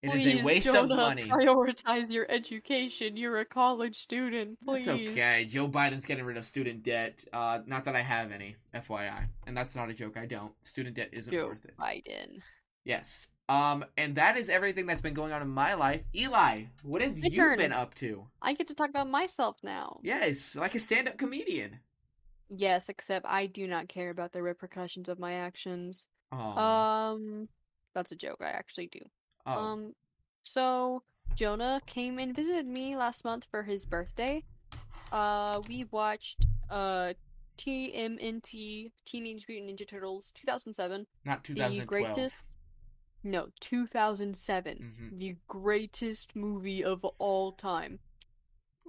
It 0.00 0.14
is 0.14 0.22
Please, 0.22 0.42
a 0.42 0.44
waste 0.44 0.66
Jonah, 0.66 0.80
of 0.82 0.88
money. 0.90 1.24
Prioritize 1.24 2.12
your 2.12 2.30
education. 2.30 3.16
You're 3.16 3.40
a 3.40 3.44
college 3.44 3.98
student. 3.98 4.56
Please. 4.64 4.86
It's 4.86 5.10
okay. 5.10 5.44
Joe 5.44 5.66
Biden's 5.66 6.04
getting 6.04 6.24
rid 6.24 6.36
of 6.36 6.46
student 6.46 6.84
debt. 6.84 7.24
Uh, 7.32 7.60
not 7.66 7.84
that 7.86 7.96
I 7.96 8.02
have 8.02 8.30
any, 8.30 8.54
FYI, 8.72 9.26
and 9.46 9.56
that's 9.56 9.74
not 9.74 9.90
a 9.90 9.92
joke. 9.94 10.16
I 10.16 10.26
don't. 10.26 10.52
Student 10.62 10.94
debt 10.94 11.10
isn't 11.12 11.32
Joe 11.32 11.48
worth 11.48 11.64
it. 11.64 11.74
Joe 11.76 11.84
Biden. 11.84 12.42
Yes. 12.84 13.28
Um, 13.48 13.84
and 13.96 14.14
that 14.16 14.36
is 14.36 14.48
everything 14.48 14.86
that's 14.86 15.00
been 15.00 15.14
going 15.14 15.32
on 15.32 15.42
in 15.42 15.48
my 15.48 15.74
life. 15.74 16.02
Eli, 16.14 16.64
what 16.82 17.02
have 17.02 17.16
My 17.16 17.28
you 17.28 17.30
turn. 17.30 17.58
been 17.58 17.72
up 17.72 17.94
to? 17.94 18.26
I 18.40 18.52
get 18.54 18.68
to 18.68 18.74
talk 18.74 18.90
about 18.90 19.10
myself 19.10 19.56
now. 19.64 19.98
Yes, 20.02 20.54
like 20.54 20.74
a 20.74 20.78
stand-up 20.78 21.18
comedian. 21.18 21.80
Yes, 22.50 22.88
except 22.88 23.26
I 23.26 23.46
do 23.46 23.66
not 23.66 23.88
care 23.88 24.10
about 24.10 24.32
the 24.32 24.42
repercussions 24.42 25.08
of 25.08 25.18
my 25.18 25.34
actions. 25.34 26.06
Oh. 26.30 26.36
Um, 26.38 27.48
that's 27.94 28.12
a 28.12 28.16
joke. 28.16 28.38
I 28.40 28.50
actually 28.50 28.88
do. 28.92 29.00
Oh. 29.48 29.58
Um, 29.60 29.94
so 30.42 31.02
Jonah 31.34 31.80
came 31.86 32.18
and 32.18 32.34
visited 32.34 32.66
me 32.66 32.96
last 32.96 33.24
month 33.24 33.46
for 33.50 33.62
his 33.62 33.84
birthday. 33.84 34.44
Uh, 35.12 35.60
we 35.68 35.84
watched 35.90 36.46
uh 36.70 37.12
TMNT 37.56 38.92
Teenage 39.04 39.46
Mutant 39.48 39.70
Ninja 39.80 39.86
Turtles 39.88 40.30
2007, 40.34 41.06
not 41.24 41.42
the 41.44 41.54
2012. 41.54 41.86
greatest. 41.88 42.42
No, 43.24 43.48
2007, 43.60 44.78
Mhm. 44.78 45.18
the 45.18 45.36
greatest 45.48 46.36
movie 46.36 46.84
of 46.84 47.04
all 47.18 47.52
time. 47.52 47.98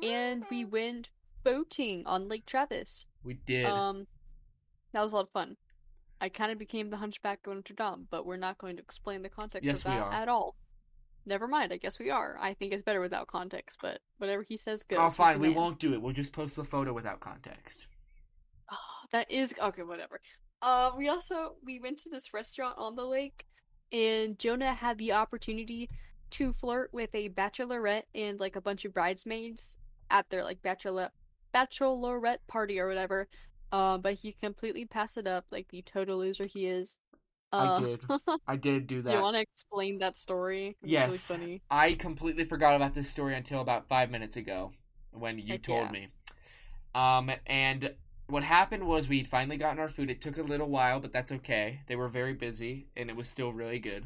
And 0.03 0.45
we 0.51 0.65
went 0.65 1.09
boating 1.43 2.05
on 2.05 2.27
Lake 2.29 2.45
Travis. 2.45 3.05
We 3.23 3.33
did. 3.33 3.65
Um, 3.65 4.07
that 4.91 5.01
was 5.03 5.13
a 5.13 5.15
lot 5.15 5.25
of 5.25 5.31
fun. 5.31 5.57
I 6.21 6.29
kind 6.29 6.51
of 6.51 6.57
became 6.59 6.89
the 6.89 6.97
Hunchback 6.97 7.45
of 7.47 7.53
Notre 7.53 7.73
Dame, 7.73 8.07
but 8.09 8.25
we're 8.25 8.37
not 8.37 8.57
going 8.57 8.75
to 8.75 8.81
explain 8.81 9.21
the 9.21 9.29
context 9.29 9.65
Yes, 9.65 9.77
of 9.79 9.83
that 9.85 10.13
at 10.13 10.27
all. 10.27 10.55
Never 11.25 11.47
mind. 11.47 11.71
I 11.71 11.77
guess 11.77 11.99
we 11.99 12.09
are. 12.09 12.37
I 12.39 12.53
think 12.53 12.73
it's 12.73 12.83
better 12.83 13.01
without 13.01 13.27
context, 13.27 13.77
but 13.81 13.99
whatever 14.17 14.43
he 14.43 14.57
says 14.57 14.83
goes. 14.83 14.99
oh, 14.99 15.09
fine. 15.09 15.39
We 15.39 15.49
won't 15.49 15.79
do 15.79 15.93
it. 15.93 16.01
We'll 16.01 16.13
just 16.13 16.33
post 16.33 16.55
the 16.55 16.63
photo 16.63 16.91
without 16.93 17.19
context. 17.19 17.85
Oh, 18.71 18.75
that 19.11 19.29
is 19.31 19.53
okay. 19.61 19.83
Whatever. 19.83 20.19
Uh, 20.61 20.91
we 20.97 21.07
also 21.07 21.55
we 21.63 21.79
went 21.79 21.99
to 21.99 22.09
this 22.09 22.33
restaurant 22.33 22.75
on 22.77 22.95
the 22.95 23.05
lake, 23.05 23.45
and 23.91 24.37
Jonah 24.39 24.73
had 24.73 24.97
the 24.97 25.13
opportunity 25.13 25.89
to 26.31 26.53
flirt 26.53 26.89
with 26.93 27.09
a 27.13 27.29
bachelorette 27.29 28.03
and 28.13 28.39
like 28.39 28.55
a 28.55 28.61
bunch 28.61 28.85
of 28.85 28.93
bridesmaids 28.93 29.77
at 30.11 30.29
their 30.29 30.43
like 30.43 30.61
bachelorette 30.61 31.09
bachelorette 31.55 32.37
party 32.47 32.79
or 32.79 32.87
whatever. 32.87 33.27
Um, 33.71 34.01
but 34.01 34.15
he 34.15 34.31
completely 34.33 34.85
passed 34.85 35.17
it 35.17 35.27
up 35.27 35.45
like 35.51 35.67
the 35.69 35.81
total 35.81 36.17
loser 36.17 36.45
he 36.45 36.65
is. 36.65 36.97
Uh, 37.51 37.79
I 37.81 37.85
did. 37.85 38.01
I 38.47 38.55
did 38.55 38.87
do 38.87 39.01
that. 39.01 39.13
you 39.13 39.21
want 39.21 39.35
to 39.35 39.41
explain 39.41 39.99
that 39.99 40.15
story? 40.15 40.77
Yes. 40.83 41.07
Really 41.07 41.17
funny. 41.17 41.61
I 41.69 41.93
completely 41.93 42.45
forgot 42.45 42.75
about 42.75 42.93
this 42.93 43.09
story 43.09 43.35
until 43.35 43.61
about 43.61 43.87
five 43.87 44.11
minutes 44.11 44.35
ago 44.35 44.71
when 45.11 45.39
you 45.39 45.53
Heck 45.53 45.63
told 45.63 45.87
yeah. 45.87 45.91
me. 45.91 46.07
Um, 46.95 47.31
and 47.45 47.95
what 48.27 48.43
happened 48.43 48.85
was 48.85 49.07
we'd 49.07 49.27
finally 49.27 49.57
gotten 49.57 49.79
our 49.79 49.89
food. 49.89 50.09
It 50.09 50.21
took 50.21 50.37
a 50.37 50.43
little 50.43 50.69
while, 50.69 50.99
but 50.99 51.11
that's 51.11 51.31
okay. 51.31 51.81
They 51.87 51.95
were 51.95 52.07
very 52.07 52.33
busy, 52.33 52.87
and 52.95 53.09
it 53.09 53.15
was 53.15 53.27
still 53.27 53.51
really 53.51 53.79
good. 53.79 54.05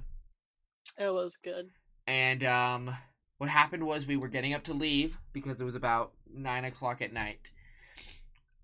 It 0.97 1.13
was 1.13 1.37
good. 1.43 1.69
And 2.07 2.43
um, 2.43 2.95
what 3.37 3.49
happened 3.49 3.85
was 3.85 4.05
we 4.05 4.17
were 4.17 4.27
getting 4.27 4.53
up 4.53 4.63
to 4.65 4.73
leave 4.73 5.17
because 5.31 5.59
it 5.59 5.65
was 5.65 5.75
about 5.75 6.13
nine 6.33 6.65
o'clock 6.65 7.01
at 7.01 7.13
night. 7.13 7.51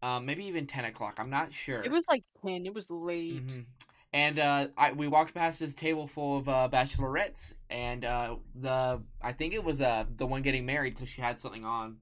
Um, 0.01 0.25
maybe 0.25 0.45
even 0.45 0.65
ten 0.67 0.85
o'clock. 0.85 1.15
I'm 1.17 1.29
not 1.29 1.53
sure. 1.53 1.81
It 1.83 1.91
was 1.91 2.05
like 2.07 2.23
ten. 2.45 2.65
It 2.65 2.73
was 2.73 2.89
late. 2.89 3.47
Mhm. 3.47 3.65
And 4.11 4.39
uh, 4.39 4.67
I 4.77 4.93
we 4.93 5.07
walked 5.07 5.33
past 5.33 5.59
this 5.59 5.75
table 5.75 6.07
full 6.07 6.37
of 6.37 6.49
uh, 6.49 6.69
bachelorettes, 6.71 7.53
and 7.69 8.03
uh, 8.03 8.37
the 8.55 9.01
I 9.21 9.33
think 9.33 9.53
it 9.53 9.63
was 9.63 9.81
uh 9.81 10.05
the 10.15 10.25
one 10.25 10.41
getting 10.41 10.65
married 10.65 10.95
because 10.95 11.09
she 11.09 11.21
had 11.21 11.39
something 11.39 11.65
on. 11.65 11.97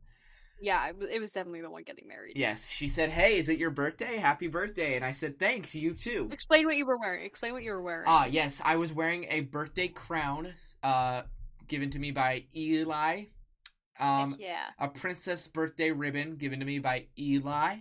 Yeah, 0.59 0.87
it 0.87 0.97
was, 0.97 1.09
it 1.11 1.19
was 1.19 1.31
definitely 1.31 1.61
the 1.61 1.69
one 1.69 1.83
getting 1.83 2.07
married. 2.07 2.33
Yes, 2.35 2.69
she 2.69 2.87
said, 2.87 3.09
"Hey, 3.09 3.37
is 3.37 3.49
it 3.49 3.59
your 3.59 3.69
birthday? 3.71 4.17
Happy 4.17 4.47
birthday!" 4.47 4.95
And 4.95 5.03
I 5.03 5.11
said, 5.11 5.37
"Thanks, 5.37 5.75
you 5.75 5.93
too." 5.93 6.29
Explain 6.31 6.65
what 6.65 6.77
you 6.77 6.85
were 6.85 6.97
wearing. 6.97 7.25
Explain 7.25 7.53
what 7.53 7.63
you 7.63 7.71
were 7.71 7.81
wearing. 7.81 8.05
Ah, 8.07 8.25
yes, 8.25 8.61
I 8.63 8.77
was 8.77 8.91
wearing 8.93 9.25
a 9.29 9.41
birthday 9.41 9.87
crown, 9.87 10.53
uh, 10.83 11.23
given 11.67 11.89
to 11.91 11.99
me 11.99 12.11
by 12.11 12.45
Eli. 12.55 13.25
Heck 13.99 14.31
Um, 14.31 14.35
yeah. 14.37 14.71
a 14.79 14.87
princess 14.89 15.47
birthday 15.47 15.91
ribbon 15.91 16.35
given 16.37 16.59
to 16.59 16.65
me 16.65 16.79
by 16.79 17.07
Eli, 17.17 17.77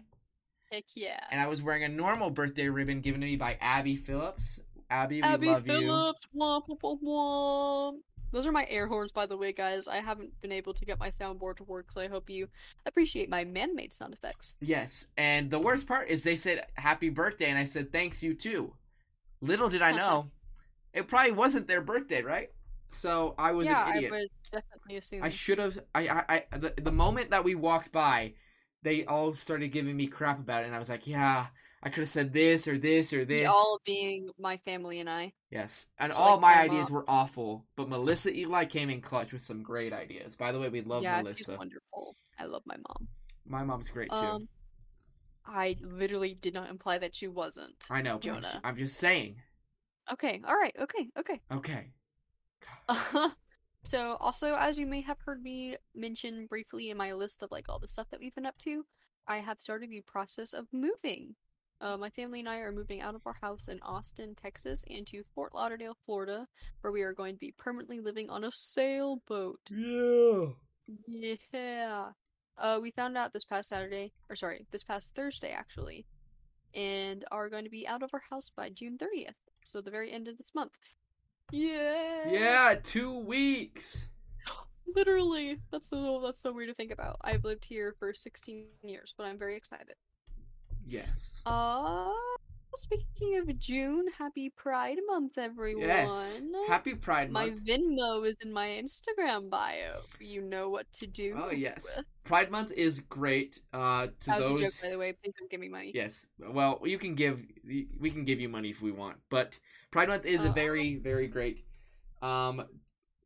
Heck 0.70 0.84
yeah. 0.94 1.20
and 1.30 1.40
I 1.40 1.46
was 1.48 1.62
wearing 1.62 1.84
a 1.84 1.88
normal 1.88 2.30
birthday 2.30 2.68
ribbon 2.68 3.00
given 3.00 3.20
to 3.20 3.26
me 3.26 3.36
by 3.36 3.54
Abby 3.60 3.96
Phillips. 3.96 4.60
Abby, 4.90 5.22
we 5.22 5.22
Abby 5.22 5.46
love 5.46 5.66
you. 5.66 5.80
Phillips. 5.80 6.26
Womp, 6.34 6.66
womp, 6.68 6.80
womp, 6.82 7.02
womp. 7.02 7.98
Those 8.32 8.46
are 8.46 8.52
my 8.52 8.66
air 8.68 8.86
horns, 8.86 9.12
by 9.12 9.26
the 9.26 9.36
way, 9.36 9.52
guys. 9.52 9.88
I 9.88 10.00
haven't 10.00 10.40
been 10.40 10.52
able 10.52 10.74
to 10.74 10.84
get 10.84 10.98
my 11.00 11.10
soundboard 11.10 11.56
to 11.58 11.64
work, 11.64 11.90
so 11.92 12.00
I 12.00 12.08
hope 12.08 12.28
you 12.30 12.48
appreciate 12.84 13.28
my 13.30 13.44
man-made 13.44 13.92
sound 13.92 14.14
effects. 14.14 14.56
Yes, 14.60 15.06
and 15.16 15.50
the 15.50 15.58
worst 15.58 15.86
part 15.86 16.08
is 16.08 16.22
they 16.22 16.36
said 16.36 16.66
happy 16.76 17.08
birthday, 17.10 17.46
and 17.50 17.58
I 17.58 17.64
said 17.64 17.92
thanks 17.92 18.22
you 18.22 18.34
too. 18.34 18.74
Little 19.40 19.68
did 19.68 19.82
I 19.82 19.92
know, 19.92 20.30
it 20.92 21.08
probably 21.08 21.32
wasn't 21.32 21.68
their 21.68 21.80
birthday, 21.82 22.22
right? 22.22 22.50
So 22.92 23.34
I 23.38 23.52
was 23.52 23.68
yeah, 23.68 23.82
an 23.82 23.88
idiot. 23.88 24.12
I 24.12 24.16
would 24.16 24.28
definitely 24.50 24.96
assume. 24.96 25.24
I 25.24 25.30
should 25.30 25.58
have. 25.58 25.78
I, 25.94 26.08
I, 26.08 26.44
I 26.52 26.58
the, 26.58 26.74
the 26.76 26.92
moment 26.92 27.30
that 27.30 27.44
we 27.44 27.54
walked 27.54 27.92
by, 27.92 28.34
they 28.82 29.04
all 29.04 29.32
started 29.32 29.68
giving 29.68 29.96
me 29.96 30.06
crap 30.06 30.38
about 30.38 30.62
it, 30.62 30.66
and 30.66 30.74
I 30.74 30.78
was 30.78 30.88
like, 30.88 31.06
yeah, 31.06 31.46
I 31.82 31.88
could 31.88 32.00
have 32.00 32.08
said 32.08 32.32
this 32.32 32.66
or 32.66 32.78
this 32.78 33.12
or 33.12 33.24
We 33.24 33.44
this. 33.44 33.52
all 33.52 33.80
being 33.84 34.30
my 34.38 34.56
family 34.58 35.00
and 35.00 35.08
I. 35.08 35.32
Yes, 35.50 35.86
and 35.98 36.12
Like 36.12 36.20
all 36.20 36.40
my 36.40 36.54
ideas 36.58 36.90
were 36.90 37.04
awful, 37.08 37.64
but 37.76 37.88
Melissa 37.88 38.32
Eli 38.32 38.64
came 38.64 38.90
in 38.90 39.00
clutch 39.00 39.32
with 39.32 39.42
some 39.42 39.62
great 39.62 39.92
ideas. 39.92 40.34
By 40.34 40.52
the 40.52 40.58
way, 40.58 40.68
we 40.68 40.80
love 40.82 41.02
yeah, 41.04 41.18
she's 41.18 41.24
Melissa. 41.24 41.56
wonderful. 41.56 42.16
I 42.38 42.44
love 42.46 42.62
my 42.66 42.76
mom. 42.76 43.08
My 43.48 43.62
mom's 43.62 43.88
great 43.88 44.10
too. 44.10 44.16
Um, 44.26 44.48
I 45.46 45.76
literally 45.80 46.34
did 46.34 46.52
not 46.54 46.68
imply 46.68 46.98
that 46.98 47.14
she 47.14 47.28
wasn't. 47.28 47.86
I 47.88 48.02
know, 48.02 48.18
Jonah. 48.18 48.60
I'm 48.64 48.76
just 48.76 48.96
saying. 48.98 49.36
Okay, 50.12 50.40
all 50.46 50.56
right, 50.56 50.74
okay, 50.80 51.08
okay. 51.18 51.40
Okay. 51.52 51.86
so 53.86 54.16
also 54.20 54.54
as 54.56 54.78
you 54.78 54.86
may 54.86 55.00
have 55.00 55.18
heard 55.24 55.42
me 55.42 55.76
mention 55.94 56.46
briefly 56.46 56.90
in 56.90 56.96
my 56.96 57.12
list 57.12 57.42
of 57.42 57.50
like 57.52 57.68
all 57.68 57.78
the 57.78 57.86
stuff 57.86 58.06
that 58.10 58.18
we've 58.18 58.34
been 58.34 58.46
up 58.46 58.58
to 58.58 58.84
i 59.28 59.38
have 59.38 59.60
started 59.60 59.90
the 59.90 60.00
process 60.02 60.52
of 60.52 60.66
moving. 60.72 61.34
Uh, 61.80 61.96
my 61.96 62.10
family 62.10 62.40
and 62.40 62.48
i 62.48 62.56
are 62.56 62.72
moving 62.72 63.00
out 63.00 63.14
of 63.14 63.20
our 63.26 63.36
house 63.40 63.68
in 63.68 63.78
austin 63.82 64.34
texas 64.34 64.84
and 64.90 65.06
to 65.06 65.22
fort 65.34 65.54
lauderdale 65.54 65.96
florida 66.04 66.46
where 66.80 66.92
we 66.92 67.02
are 67.02 67.12
going 67.12 67.34
to 67.34 67.38
be 67.38 67.54
permanently 67.58 68.00
living 68.00 68.28
on 68.30 68.44
a 68.44 68.50
sailboat. 68.52 69.60
Yeah. 69.70 71.34
yeah. 71.52 72.04
Uh, 72.58 72.78
we 72.80 72.90
found 72.90 73.16
out 73.16 73.32
this 73.32 73.44
past 73.44 73.68
saturday 73.68 74.12
or 74.28 74.36
sorry 74.36 74.66
this 74.72 74.82
past 74.82 75.10
thursday 75.14 75.50
actually 75.50 76.06
and 76.74 77.24
are 77.30 77.48
going 77.48 77.64
to 77.64 77.70
be 77.70 77.86
out 77.86 78.02
of 78.02 78.10
our 78.14 78.22
house 78.30 78.50
by 78.56 78.70
june 78.70 78.98
30th 78.98 79.34
so 79.62 79.80
the 79.80 79.90
very 79.90 80.10
end 80.10 80.28
of 80.28 80.38
this 80.38 80.52
month 80.54 80.72
yeah 81.52 82.30
Yeah, 82.30 82.74
two 82.82 83.18
weeks. 83.18 84.06
Literally, 84.94 85.58
that's 85.70 85.88
so 85.90 86.20
that's 86.24 86.40
so 86.40 86.52
weird 86.52 86.68
to 86.68 86.74
think 86.74 86.92
about. 86.92 87.16
I've 87.20 87.44
lived 87.44 87.64
here 87.64 87.94
for 87.98 88.14
16 88.14 88.66
years, 88.82 89.14
but 89.16 89.24
I'm 89.24 89.38
very 89.38 89.56
excited. 89.56 89.96
Yes. 90.86 91.42
Uh, 91.44 92.12
speaking 92.76 93.38
of 93.38 93.58
June, 93.58 94.06
happy 94.18 94.50
Pride 94.50 94.98
Month, 95.06 95.38
everyone. 95.38 95.82
Yes. 95.86 96.40
Happy 96.68 96.94
Pride 96.94 97.30
my 97.30 97.46
Month. 97.46 97.62
My 97.66 97.72
Venmo 97.72 98.28
is 98.28 98.36
in 98.42 98.52
my 98.52 98.66
Instagram 98.68 99.48
bio. 99.50 100.00
You 100.20 100.42
know 100.42 100.68
what 100.68 100.90
to 100.94 101.06
do. 101.06 101.34
Oh 101.40 101.50
yes. 101.50 101.98
Pride 102.24 102.50
Month 102.50 102.72
is 102.72 103.00
great. 103.00 103.60
Uh, 103.72 104.06
to 104.06 104.12
That 104.26 104.40
was 104.40 104.48
those. 104.50 104.60
a 104.60 104.64
joke, 104.64 104.72
by 104.82 104.88
the 104.90 104.98
way. 104.98 105.12
Please 105.12 105.32
don't 105.38 105.50
give 105.50 105.60
me 105.60 105.68
money. 105.68 105.92
Yes. 105.94 106.26
Well, 106.38 106.80
you 106.84 106.98
can 106.98 107.14
give. 107.14 107.40
We 107.64 108.10
can 108.10 108.24
give 108.24 108.40
you 108.40 108.48
money 108.48 108.70
if 108.70 108.82
we 108.82 108.92
want, 108.92 109.16
but 109.30 109.58
Pride 109.90 110.08
Month 110.08 110.26
is 110.26 110.44
a 110.44 110.50
Uh, 110.50 110.52
very, 110.52 110.96
very 110.96 111.28
great. 111.28 111.64
Um, 112.22 112.64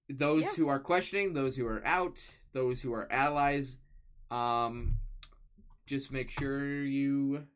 those 0.08 0.44
Yeah. 0.44 0.54
who 0.54 0.68
are 0.68 0.80
questioning, 0.80 1.32
those 1.34 1.56
who 1.56 1.66
are 1.66 1.84
out, 1.86 2.18
those 2.52 2.80
who 2.82 2.92
are 2.92 3.10
allies, 3.12 3.78
um, 4.30 4.96
just 5.86 6.10
make 6.12 6.30
sure 6.30 6.84
you 6.84 7.46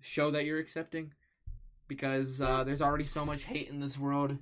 show 0.00 0.30
that 0.30 0.44
you're 0.44 0.58
accepting, 0.58 1.12
because 1.88 2.40
uh, 2.40 2.64
there's 2.64 2.82
already 2.82 3.04
so 3.04 3.24
much 3.24 3.44
hate 3.44 3.68
in 3.68 3.80
this 3.80 3.98
world, 3.98 4.36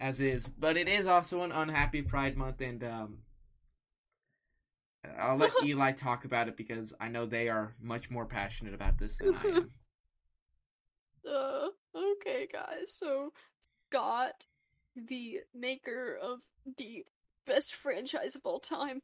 as 0.00 0.20
is. 0.20 0.48
But 0.48 0.76
it 0.76 0.88
is 0.88 1.06
also 1.06 1.42
an 1.42 1.52
unhappy 1.52 2.02
Pride 2.02 2.36
Month, 2.36 2.60
and 2.60 2.82
um, 2.84 3.18
I'll 5.18 5.36
let 5.36 5.52
Eli 5.64 5.92
talk 5.92 6.24
about 6.24 6.48
it 6.48 6.56
because 6.56 6.94
I 7.00 7.08
know 7.08 7.26
they 7.26 7.48
are 7.48 7.74
much 7.80 8.10
more 8.10 8.26
passionate 8.26 8.74
about 8.74 8.98
this 8.98 9.18
than 9.18 9.34
I 9.34 9.46
am. 9.48 9.70
Uh, 11.28 11.68
okay, 11.94 12.48
guys. 12.50 12.96
So, 12.98 13.34
Scott, 13.90 14.46
the 14.96 15.40
maker 15.54 16.18
of 16.22 16.38
the 16.78 17.04
best 17.46 17.74
franchise 17.74 18.34
of 18.34 18.42
all 18.44 18.60
time, 18.60 19.02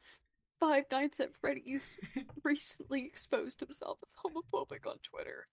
Five 0.59 0.85
Nights 0.91 1.21
at 1.21 1.37
Freddy's, 1.41 1.97
recently 2.45 3.05
exposed 3.05 3.61
himself 3.61 3.99
as 4.07 4.15
homophobic 4.25 4.87
on 4.89 4.97
Twitter. 5.03 5.47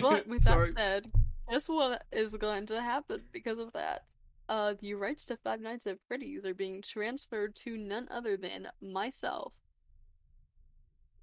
But 0.00 0.26
with 0.26 0.42
that 0.44 0.62
Sorry. 0.62 0.70
said, 0.70 1.12
guess 1.50 1.68
what 1.68 2.04
is 2.12 2.34
going 2.34 2.66
to 2.66 2.80
happen 2.80 3.22
because 3.32 3.58
of 3.58 3.72
that? 3.72 4.02
Uh, 4.48 4.74
the 4.80 4.94
rights 4.94 5.26
to 5.26 5.36
Five 5.36 5.60
Nights 5.60 5.86
at 5.86 5.98
Freddy's 6.08 6.44
are 6.44 6.54
being 6.54 6.82
transferred 6.82 7.54
to 7.56 7.76
none 7.76 8.08
other 8.10 8.36
than 8.36 8.66
myself, 8.80 9.52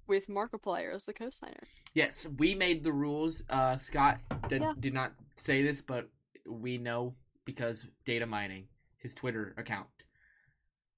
with 0.06 0.26
Markiplier 0.28 0.94
as 0.94 1.04
the 1.04 1.12
co-signer. 1.12 1.68
Yes, 1.94 2.26
we 2.38 2.54
made 2.54 2.82
the 2.82 2.92
rules. 2.92 3.42
Uh, 3.50 3.76
Scott 3.76 4.18
did, 4.48 4.62
Yeah. 4.62 4.72
did 4.80 4.94
not 4.94 5.12
say 5.34 5.62
this, 5.62 5.82
but 5.82 6.08
we 6.46 6.78
know 6.78 7.14
because 7.44 7.86
data 8.04 8.26
mining, 8.26 8.68
his 8.96 9.14
Twitter 9.14 9.54
account. 9.58 9.88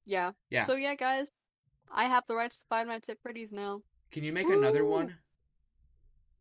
Yeah. 0.07 0.33
Yeah. 0.51 0.65
So 0.65 0.75
yeah, 0.75 0.95
guys, 0.95 1.33
I 1.93 2.05
have 2.05 2.25
the 2.29 2.35
rights 2.35 2.59
to 2.59 2.65
Five 2.69 2.87
Nights 2.87 3.09
at 3.09 3.21
Freddy's 3.23 3.53
now. 3.53 3.83
Can 4.13 4.25
you 4.25 4.33
make 4.33 4.49
another 4.49 4.85
one? 4.85 5.17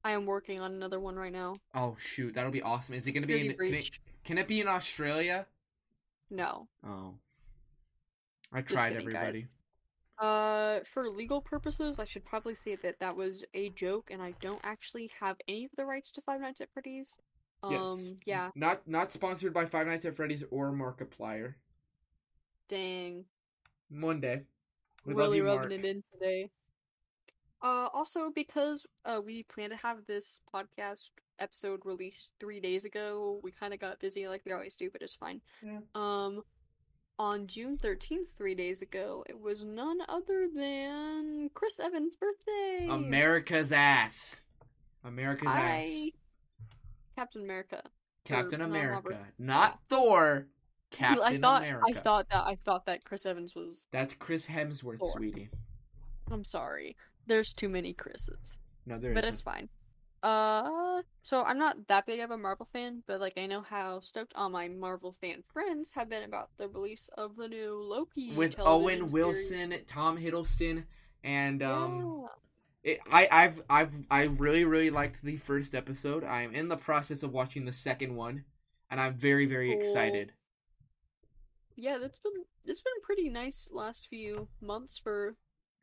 I 0.03 0.11
am 0.11 0.25
working 0.25 0.59
on 0.59 0.73
another 0.73 0.99
one 0.99 1.15
right 1.15 1.31
now. 1.31 1.55
Oh 1.75 1.95
shoot, 1.99 2.33
that'll 2.33 2.51
be 2.51 2.61
awesome. 2.61 2.95
Is 2.95 3.07
it 3.07 3.11
gonna 3.11 3.27
be 3.27 3.47
in? 3.47 3.55
Can 3.55 3.73
it, 3.73 3.89
can 4.23 4.37
it 4.37 4.47
be 4.47 4.61
in 4.61 4.67
Australia? 4.67 5.45
No. 6.29 6.67
Oh, 6.85 7.15
I 8.53 8.61
Just 8.61 8.73
tried 8.73 8.93
kidding, 8.93 9.09
guys. 9.09 9.15
everybody. 9.15 9.47
Uh, 10.19 10.79
for 10.93 11.09
legal 11.09 11.41
purposes, 11.41 11.97
I 11.97 12.05
should 12.05 12.25
probably 12.25 12.53
say 12.53 12.75
that 12.83 12.99
that 12.99 13.15
was 13.15 13.43
a 13.53 13.69
joke, 13.69 14.09
and 14.11 14.21
I 14.21 14.33
don't 14.41 14.59
actually 14.63 15.09
have 15.19 15.37
any 15.47 15.65
of 15.65 15.71
the 15.77 15.85
rights 15.85 16.11
to 16.13 16.21
Five 16.21 16.41
Nights 16.41 16.61
at 16.61 16.69
Freddy's. 16.73 17.17
Um, 17.63 17.73
yes. 17.73 18.09
yeah. 18.25 18.49
Not 18.55 18.87
not 18.87 19.11
sponsored 19.11 19.53
by 19.53 19.65
Five 19.65 19.87
Nights 19.87 20.05
at 20.05 20.15
Freddy's 20.15 20.43
or 20.51 20.71
Markiplier. 20.71 21.55
Dang. 22.67 23.25
Monday. 23.89 24.43
We 25.05 25.13
really 25.13 25.41
rubbing 25.41 25.69
Mark. 25.69 25.71
it 25.71 25.85
in 25.85 26.03
today. 26.13 26.49
Uh, 27.61 27.87
also 27.93 28.31
because 28.33 28.85
uh 29.05 29.19
we 29.23 29.43
plan 29.43 29.69
to 29.69 29.75
have 29.75 29.97
this 30.07 30.39
podcast 30.53 31.09
episode 31.39 31.81
released 31.85 32.29
three 32.39 32.59
days 32.59 32.85
ago, 32.85 33.39
we 33.43 33.51
kind 33.51 33.73
of 33.73 33.79
got 33.79 33.99
busy 33.99 34.27
like 34.27 34.41
we 34.45 34.51
always 34.51 34.75
do, 34.75 34.89
but 34.91 35.01
it's 35.01 35.15
fine. 35.15 35.41
Yeah. 35.61 35.79
Um, 35.95 36.43
on 37.17 37.47
June 37.47 37.77
thirteenth, 37.77 38.29
three 38.37 38.55
days 38.55 38.81
ago, 38.81 39.25
it 39.27 39.39
was 39.39 39.63
none 39.63 39.99
other 40.07 40.47
than 40.53 41.49
Chris 41.53 41.79
Evans' 41.79 42.15
birthday. 42.15 42.87
America's 42.89 43.71
ass. 43.71 44.41
America's 45.03 45.49
ass. 45.49 46.05
Captain 47.15 47.41
America. 47.43 47.83
Captain 48.23 48.59
not 48.59 48.69
America, 48.69 49.17
not 49.37 49.79
Thor. 49.89 50.47
Captain 50.91 51.21
I 51.23 51.37
thought 51.37 51.61
America. 51.61 51.85
I 51.89 52.01
thought 52.01 52.29
that 52.29 52.43
I 52.45 52.57
thought 52.65 52.85
that 52.85 53.03
Chris 53.03 53.25
Evans 53.25 53.53
was. 53.55 53.85
That's 53.91 54.13
Chris 54.13 54.47
Hemsworth, 54.47 54.99
Thor. 54.99 55.11
sweetie. 55.11 55.49
I'm 56.31 56.45
sorry. 56.45 56.95
There's 57.29 57.53
too 57.53 57.69
many 57.69 57.93
Chris's. 57.93 58.59
No, 58.85 58.99
there 58.99 59.13
but 59.13 59.23
isn't. 59.23 59.33
it's 59.35 59.41
fine. 59.41 59.69
Uh, 60.21 61.01
so 61.23 61.43
I'm 61.43 61.57
not 61.57 61.77
that 61.87 62.05
big 62.05 62.19
of 62.19 62.31
a 62.31 62.37
Marvel 62.37 62.67
fan, 62.73 63.03
but 63.07 63.21
like 63.21 63.37
I 63.37 63.45
know 63.45 63.61
how 63.61 64.01
stoked 64.01 64.33
all 64.35 64.49
my 64.49 64.67
Marvel 64.67 65.13
fan 65.21 65.43
friends 65.53 65.91
have 65.93 66.09
been 66.09 66.23
about 66.23 66.49
the 66.57 66.67
release 66.67 67.09
of 67.17 67.37
the 67.37 67.47
new 67.47 67.81
Loki 67.81 68.35
With 68.35 68.55
Owen 68.59 68.97
series. 69.09 69.13
Wilson, 69.13 69.73
Tom 69.87 70.17
Hiddleston, 70.17 70.83
and 71.23 71.63
um, 71.63 72.25
Yeah. 72.83 72.91
it, 72.93 72.99
I, 73.09 73.27
I've, 73.31 73.61
I've, 73.69 73.93
I 74.11 74.23
really, 74.23 74.65
really 74.65 74.89
liked 74.89 75.21
the 75.21 75.37
first 75.37 75.73
episode. 75.75 76.25
I'm 76.25 76.53
in 76.53 76.67
the 76.67 76.77
process 76.77 77.23
of 77.23 77.31
watching 77.31 77.63
the 77.65 77.71
second 77.73 78.15
one, 78.15 78.43
and 78.91 78.99
I'm 78.99 79.13
very, 79.13 79.45
very 79.45 79.71
Cool. 79.71 79.79
excited. 79.79 80.33
yeah, 81.75 81.97
that's 81.97 82.19
been 82.19 82.33
it's 82.65 82.81
been 82.81 83.01
pretty 83.03 83.29
nice 83.29 83.69
last 83.71 84.07
few 84.09 84.47
months 84.61 84.99
for 85.01 85.35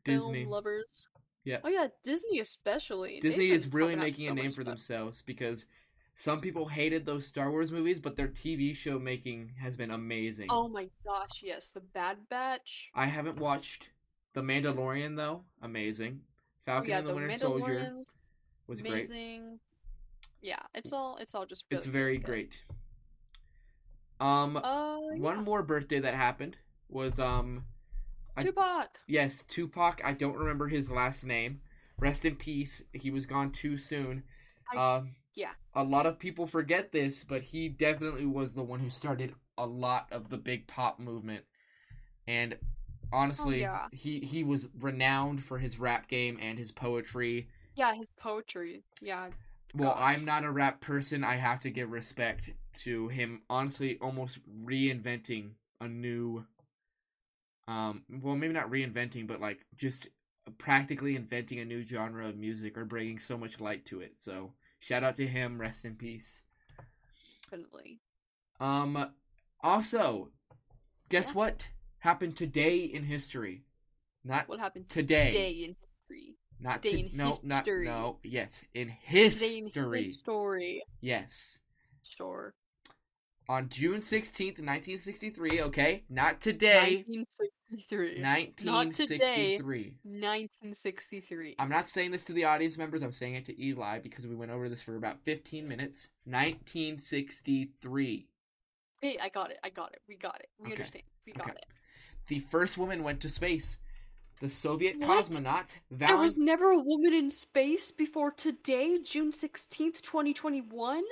Disney, 0.05 0.43
film 0.43 0.51
lovers. 0.51 1.05
Yeah. 1.47 1.59
Oh 1.63 1.69
yeah, 1.69 1.87
Disney 2.03 2.39
especially. 2.41 3.19
Disney 3.21 3.51
is 3.51 3.73
really 3.73 3.95
making 3.95 4.27
a 4.27 4.33
name 4.33 4.47
for 4.47 4.63
stuff. 4.63 4.65
themselves 4.65 5.21
because 5.21 5.65
some 6.15 6.41
people 6.41 6.67
hated 6.67 7.05
those 7.05 7.25
Star 7.25 7.51
Wars 7.51 7.71
movies, 7.71 8.01
but 8.01 8.17
their 8.17 8.27
TV 8.27 8.75
show 8.75 8.99
making 8.99 9.53
has 9.61 9.75
been 9.77 9.91
amazing. 9.91 10.47
Oh 10.49 10.67
my 10.67 10.89
gosh, 11.05 11.41
yes, 11.41 11.71
the 11.71 11.79
Bad 11.79 12.17
Batch. 12.29 12.89
I 12.93 13.05
haven't 13.05 13.39
watched 13.39 13.89
The 14.33 14.41
Mandalorian 14.41 15.15
though. 15.15 15.43
Amazing. 15.61 16.19
Oh, 16.19 16.65
Falcon 16.65 16.89
yeah, 16.89 16.97
and 16.97 17.07
the, 17.07 17.11
the 17.13 17.15
Winter 17.15 17.37
Soldier 17.37 17.93
was 18.67 18.81
great. 18.81 18.91
amazing. 19.09 19.59
Yeah, 20.41 20.59
it's 20.75 20.91
all 20.91 21.15
it's 21.21 21.33
all 21.33 21.45
just 21.45 21.63
really, 21.71 21.77
It's 21.77 21.87
very 21.87 22.17
good. 22.17 22.25
great. 22.25 22.61
Um, 24.19 24.57
Uh, 24.57 24.97
one 24.99 25.37
yeah. 25.37 25.41
more 25.43 25.63
birthday 25.63 25.99
that 25.99 26.13
happened 26.13 26.57
was 26.89 27.19
um, 27.19 27.63
I- 28.37 28.43
Tupac. 28.43 28.99
yes, 29.07 29.43
Tupac. 29.43 30.01
I 30.03 30.13
don't 30.13 30.37
remember 30.37 30.67
his 30.67 30.89
last 30.91 31.23
name. 31.25 31.61
Rest 31.99 32.25
in 32.25 32.35
peace. 32.35 32.83
He 32.93 33.09
was 33.11 33.25
gone 33.25 33.51
too 33.51 33.77
soon. 33.77 34.23
I- 34.73 34.77
um, 34.97 35.15
yeah. 35.33 35.51
A 35.73 35.83
lot 35.83 36.05
of 36.05 36.19
people 36.19 36.45
forget 36.47 36.91
this, 36.91 37.23
but 37.23 37.43
he 37.43 37.69
definitely 37.69 38.25
was 38.25 38.53
the 38.53 38.63
one 38.63 38.79
who 38.79 38.89
started 38.89 39.33
a 39.57 39.65
lot 39.65 40.07
of 40.11 40.29
the 40.29 40.37
big 40.37 40.67
pop 40.67 40.99
movement. 40.99 41.45
And 42.27 42.57
honestly, 43.11 43.65
Oh, 43.65 43.71
yeah. 43.71 43.87
he 43.91 44.19
he 44.19 44.43
was 44.43 44.69
renowned 44.79 45.43
for 45.43 45.57
his 45.59 45.79
rap 45.79 46.07
game 46.07 46.37
and 46.41 46.57
his 46.59 46.71
poetry. 46.71 47.47
Yeah, 47.75 47.93
his 47.95 48.07
poetry. 48.17 48.83
Yeah. 49.01 49.29
Well, 49.75 49.91
Gosh. 49.93 49.99
I'm 50.01 50.25
not 50.25 50.43
a 50.43 50.51
rap 50.51 50.81
person. 50.81 51.23
I 51.23 51.35
have 51.35 51.59
to 51.61 51.69
give 51.69 51.91
respect 51.91 52.49
to 52.81 53.07
him. 53.09 53.41
Honestly, 53.49 53.97
almost 53.99 54.39
reinventing 54.65 55.51
a 55.81 55.87
new, 55.87 56.45
um, 57.67 58.03
well, 58.21 58.35
maybe 58.35 58.53
not 58.53 58.69
reinventing, 58.71 59.27
but 59.27 59.41
like 59.41 59.65
just 59.75 60.07
practically 60.57 61.15
inventing 61.15 61.59
a 61.59 61.65
new 61.65 61.83
genre 61.83 62.27
of 62.27 62.37
music 62.37 62.77
or 62.77 62.85
bringing 62.85 63.19
so 63.19 63.37
much 63.37 63.59
light 63.59 63.85
to 63.85 64.01
it. 64.01 64.13
So 64.17 64.53
shout 64.79 65.03
out 65.03 65.15
to 65.15 65.27
him. 65.27 65.59
Rest 65.59 65.83
in 65.85 65.95
peace. 65.95 66.43
Definitely. 67.49 67.99
Um, 68.59 69.11
also, 69.61 70.29
guess 71.09 71.27
Yeah. 71.29 71.33
what 71.33 71.69
happened 71.99 72.35
today 72.37 72.77
in 72.79 73.03
history? 73.03 73.63
Not 74.23 74.47
What 74.49 74.59
happened 74.59 74.89
today. 74.89 75.27
today 75.31 75.51
in 75.51 75.75
history? 75.79 76.35
Not 76.59 76.81
today 76.81 77.03
to, 77.03 77.09
in 77.11 77.17
no, 77.17 77.37
not 77.43 77.67
no. 77.67 78.19
Yes, 78.23 78.63
in 78.73 78.87
Today 78.87 79.57
in 79.57 79.65
history. 79.67 80.03
history. 80.05 80.81
Yes. 81.01 81.59
Sure. 82.17 82.53
on 83.49 83.69
June 83.69 84.01
16th, 84.01 84.59
1963, 84.59 85.61
okay? 85.61 86.03
Not 86.09 86.41
today. 86.41 87.05
1963. 87.69 89.93
1963. 90.03 90.03
1963. 90.03 91.55
I'm 91.59 91.69
not 91.69 91.89
saying 91.89 92.11
this 92.11 92.23
to 92.25 92.33
the 92.33 92.45
audience 92.45 92.77
members, 92.77 93.03
I'm 93.03 93.11
saying 93.11 93.35
it 93.35 93.45
to 93.45 93.61
Eli 93.61 93.99
because 93.99 94.25
we 94.25 94.35
went 94.35 94.51
over 94.51 94.69
this 94.69 94.81
for 94.81 94.95
about 94.95 95.19
15 95.23 95.67
minutes. 95.67 96.09
1963. 96.25 98.27
Hey, 99.01 99.17
I 99.21 99.29
got 99.29 99.51
it. 99.51 99.59
I 99.63 99.69
got 99.69 99.93
it. 99.93 100.01
We 100.07 100.15
got 100.15 100.39
it. 100.39 100.49
We 100.59 100.71
Okay. 100.71 100.81
understand. 100.81 101.03
We 101.25 101.33
got 101.33 101.49
Okay. 101.49 101.57
it. 101.57 101.65
The 102.27 102.39
first 102.39 102.77
woman 102.77 103.03
went 103.03 103.21
to 103.21 103.29
space. 103.29 103.77
The 104.39 104.49
Soviet 104.49 104.97
What? 104.99 105.25
cosmonaut 105.25 105.77
There 105.89 106.17
was 106.17 106.37
never 106.37 106.71
a 106.71 106.79
woman 106.79 107.13
in 107.13 107.31
space 107.31 107.91
before 107.91 108.31
today, 108.31 108.99
June 108.99 109.31
16th, 109.31 110.01
2021? 110.01 111.03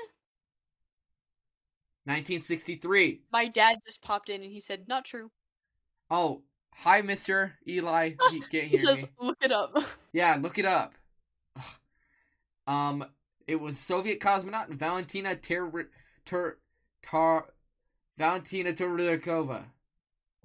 1963. 2.06 3.24
My 3.32 3.48
dad 3.48 3.80
just 3.86 4.02
popped 4.02 4.30
in 4.30 4.44
and 4.44 4.52
he 4.52 4.60
said, 4.60 4.88
not 4.88 5.06
true. 5.06 5.32
Oh, 6.10 6.42
hi, 6.74 7.02
Mr. 7.02 7.54
Eli. 7.68 8.14
He 8.32 8.40
can't 8.42 8.68
He 8.68 8.78
hear 8.78 8.86
says, 8.86 9.04
me. 9.04 9.10
look 9.20 9.38
it 9.42 9.52
up. 9.52 9.78
Yeah, 10.14 10.38
look 10.42 10.58
it 10.58 10.66
up. 10.66 10.94
Um, 12.68 13.06
it 13.48 13.60
was 13.60 13.78
Soviet 13.78 14.20
cosmonaut 14.20 14.70
Valentina 14.70 15.36
Ter 15.36 15.90
Ter 16.26 16.58
Tar 17.04 17.48
Valentina 18.18 18.72
Terlikova. 18.74 19.66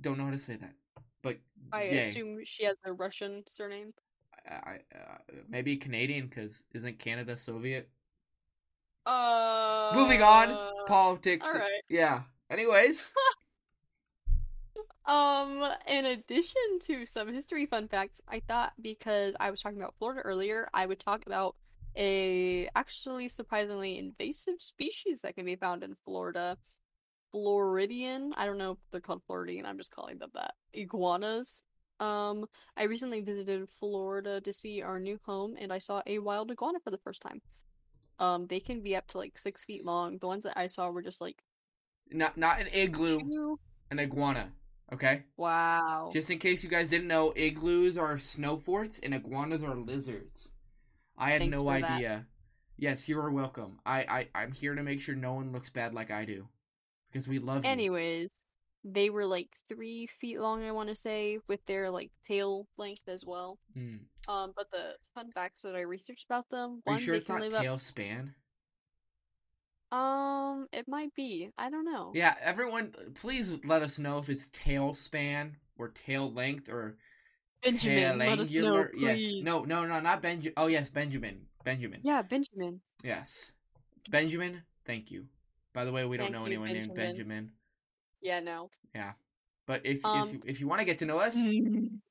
Don't 0.01 0.18
know 0.18 0.25
how 0.25 0.31
to 0.31 0.38
say 0.38 0.57
that, 0.57 0.75
but 1.23 1.38
I 1.73 1.85
yay. 1.85 2.09
assume 2.09 2.40
she 2.44 2.64
has 2.64 2.79
a 2.85 2.92
Russian 2.92 3.44
surname. 3.49 3.92
I, 4.49 4.53
I 4.55 4.75
uh, 4.94 5.18
maybe 5.49 5.77
Canadian 5.77 6.27
because 6.27 6.64
isn't 6.73 6.99
Canada 6.99 7.37
Soviet? 7.37 7.88
Uh. 9.07 9.92
Moving 9.94 10.23
on, 10.23 10.57
politics. 10.87 11.46
Yeah. 11.88 12.23
Anyways, 12.51 13.12
Um, 15.11 15.64
in 15.88 16.07
addition 16.07 16.79
to 16.83 17.05
some 17.05 17.33
history 17.35 17.66
fun 17.66 17.88
facts, 17.88 18.20
I 18.29 18.40
thought 18.46 18.75
because 18.81 19.35
I 19.40 19.51
was 19.51 19.61
talking 19.61 19.79
about 19.79 19.96
Florida 19.99 20.20
earlier, 20.20 20.68
I 20.73 20.87
would 20.87 21.01
talk 21.01 21.27
about 21.27 21.57
a 21.96 22.68
actually 22.77 23.29
surprisingly 23.29 23.99
invasive 23.99 24.55
species 24.61 25.23
that 25.23 25.35
can 25.35 25.44
be 25.46 25.57
found 25.57 25.83
in 25.83 25.96
Florida. 26.05 26.57
Floridian. 27.33 28.33
I 28.37 28.46
don't 28.46 28.59
know 28.59 28.73
if 28.73 28.79
they're 28.92 29.01
called 29.01 29.23
Floridian, 29.27 29.66
I'm 29.66 29.79
just 29.79 29.90
calling 29.92 30.18
them 30.18 30.31
that. 30.35 30.55
Iguanas. 30.75 31.64
Um, 31.99 32.46
I 32.77 32.85
recently 32.85 33.20
visited 33.20 33.68
Florida 33.81 34.40
to 34.40 34.53
see 34.53 34.81
our 34.83 35.01
new 35.01 35.18
home, 35.25 35.57
and 35.61 35.73
I 35.73 35.79
saw 35.79 36.03
a 36.07 36.20
wild 36.20 36.51
iguana 36.53 36.79
for 36.85 36.90
the 36.92 36.99
first 36.99 37.20
time. 37.20 37.42
Um, 38.20 38.46
they 38.46 38.61
can 38.61 38.81
be 38.83 38.96
up 38.96 39.09
to 39.09 39.18
like 39.18 39.38
six 39.38 39.64
feet 39.64 39.85
long. 39.85 40.18
The 40.18 40.29
ones 40.29 40.44
that 40.44 40.59
I 40.59 40.68
saw 40.68 40.90
were 40.90 41.03
just 41.03 41.20
like 41.20 41.42
Not 42.11 42.37
not 42.37 42.61
an 42.61 42.68
igloo, 42.68 43.18
two. 43.18 43.59
an 43.90 43.99
iguana. 43.99 44.53
Okay. 44.92 45.22
Wow. 45.37 46.11
Just 46.12 46.31
in 46.31 46.38
case 46.38 46.64
you 46.64 46.70
guys 46.70 46.88
didn't 46.88 47.07
know, 47.07 47.33
igloos 47.37 47.96
are 47.96 48.18
snow 48.18 48.57
forts 48.57 48.98
and 48.98 49.14
iguanas 49.14 49.62
are 49.62 49.76
lizards. 49.76 50.50
I 51.16 51.31
had 51.33 51.42
Thanks 51.42 51.59
no 51.59 51.64
for 51.64 51.81
that. 51.81 51.90
idea. 51.92 52.26
Yes, 52.76 53.09
you're 53.09 53.31
welcome. 53.31 53.79
I, 53.85 54.00
I 54.03 54.29
I'm 54.35 54.53
here 54.53 54.74
to 54.74 54.83
make 54.83 55.00
sure 55.00 55.14
no 55.14 55.35
one 55.35 55.53
looks 55.53 55.68
bad 55.68 55.92
like 55.92 56.11
I 56.11 56.24
do, 56.24 56.48
because 57.12 57.29
we 57.29 57.38
love 57.38 57.64
you. 57.64 57.70
Anyways, 57.70 58.31
they 58.85 59.11
were 59.11 59.26
like 59.26 59.48
three 59.68 60.09
feet 60.18 60.40
long, 60.40 60.64
I 60.64 60.72
want 60.72 60.88
to 60.88 60.96
say, 60.96 61.38
with 61.46 61.61
their 61.66 61.90
like 61.90 62.11
tail 62.26 62.66
length 62.79 63.07
as 63.07 63.22
well. 63.26 63.59
Hmm. 63.74 63.96
Um, 64.29 64.53
but 64.57 64.70
the 64.72 64.94
fun 65.14 65.31
facts 65.33 65.61
that 65.61 65.76
I 65.76 65.83
researched 65.83 66.24
about 66.24 66.48
them, 66.50 66.83
Are 66.87 66.92
one, 66.92 66.98
you 66.98 67.05
sure 67.05 67.14
it's 67.14 67.29
not 67.29 67.50
tail 67.50 67.79
span? 67.79 68.35
Um, 69.92 70.68
it 70.72 70.87
might 70.87 71.14
be. 71.14 71.50
I 71.59 71.70
don't 71.70 71.85
know. 71.85 72.12
Yeah, 72.14 72.35
everyone, 72.40 72.94
please 73.14 73.53
let 73.64 73.83
us 73.83 73.98
know 73.98 74.18
if 74.18 74.29
it's 74.29 74.48
tail 74.53 74.94
span 74.94 75.57
or 75.79 75.88
tail 75.88 76.33
length 76.33 76.68
or 76.68 76.96
Benjamin, 77.62 78.18
let 78.18 78.38
us 78.38 78.55
know. 78.55 78.87
Yes. 78.96 79.44
No, 79.44 79.64
no, 79.64 79.85
no, 79.87 80.00
not 80.00 80.22
Benjamin. 80.22 80.55
Oh, 80.57 80.66
yes, 80.68 80.88
Benjamin. 80.88 81.46
Benjamin. 81.64 82.00
Yeah, 82.03 82.22
Benjamin. 82.22 82.81
Yes. 83.03 83.53
Benjamin, 84.09 84.62
thank 84.87 85.11
you. 85.11 85.26
By 85.72 85.85
the 85.85 85.92
way, 85.92 86.05
we 86.05 86.16
don't 86.16 86.26
Thank 86.26 86.35
know 86.35 86.40
you, 86.40 86.46
anyone 86.46 86.72
named 86.72 86.94
Benjamin. 86.94 87.07
Benjamin. 87.16 87.50
Yeah, 88.22 88.40
no. 88.40 88.70
Yeah, 88.94 89.12
but 89.66 89.83
if 89.85 89.98
if 89.98 90.05
Um, 90.05 90.29
you, 90.33 90.42
if 90.46 90.61
you 90.61 90.68
want 90.68 90.81
to 90.81 90.85
get 90.85 90.98
to 90.98 91.07
know 91.07 91.18
us, 91.20 91.37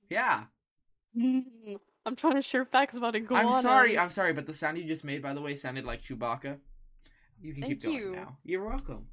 yeah. 0.09 0.45
I'm 1.15 2.15
trying 2.15 2.35
to 2.35 2.41
share 2.41 2.65
facts 2.65 2.95
about 2.97 3.15
iguanas. 3.15 3.53
I'm 3.55 3.61
sorry, 3.61 3.97
I'm 3.97 4.09
sorry, 4.09 4.33
but 4.33 4.45
the 4.45 4.53
sound 4.53 4.77
you 4.77 4.85
just 4.85 5.03
made, 5.03 5.21
by 5.21 5.33
the 5.33 5.41
way, 5.41 5.55
sounded 5.55 5.83
like 5.83 6.03
Chewbacca. 6.03 6.57
You 7.41 7.53
can 7.53 7.63
keep 7.63 7.81
Thank 7.81 7.93
going 7.93 7.97
you. 7.97 8.11
now. 8.15 8.37
You're 8.43 8.65
welcome. 8.67 9.07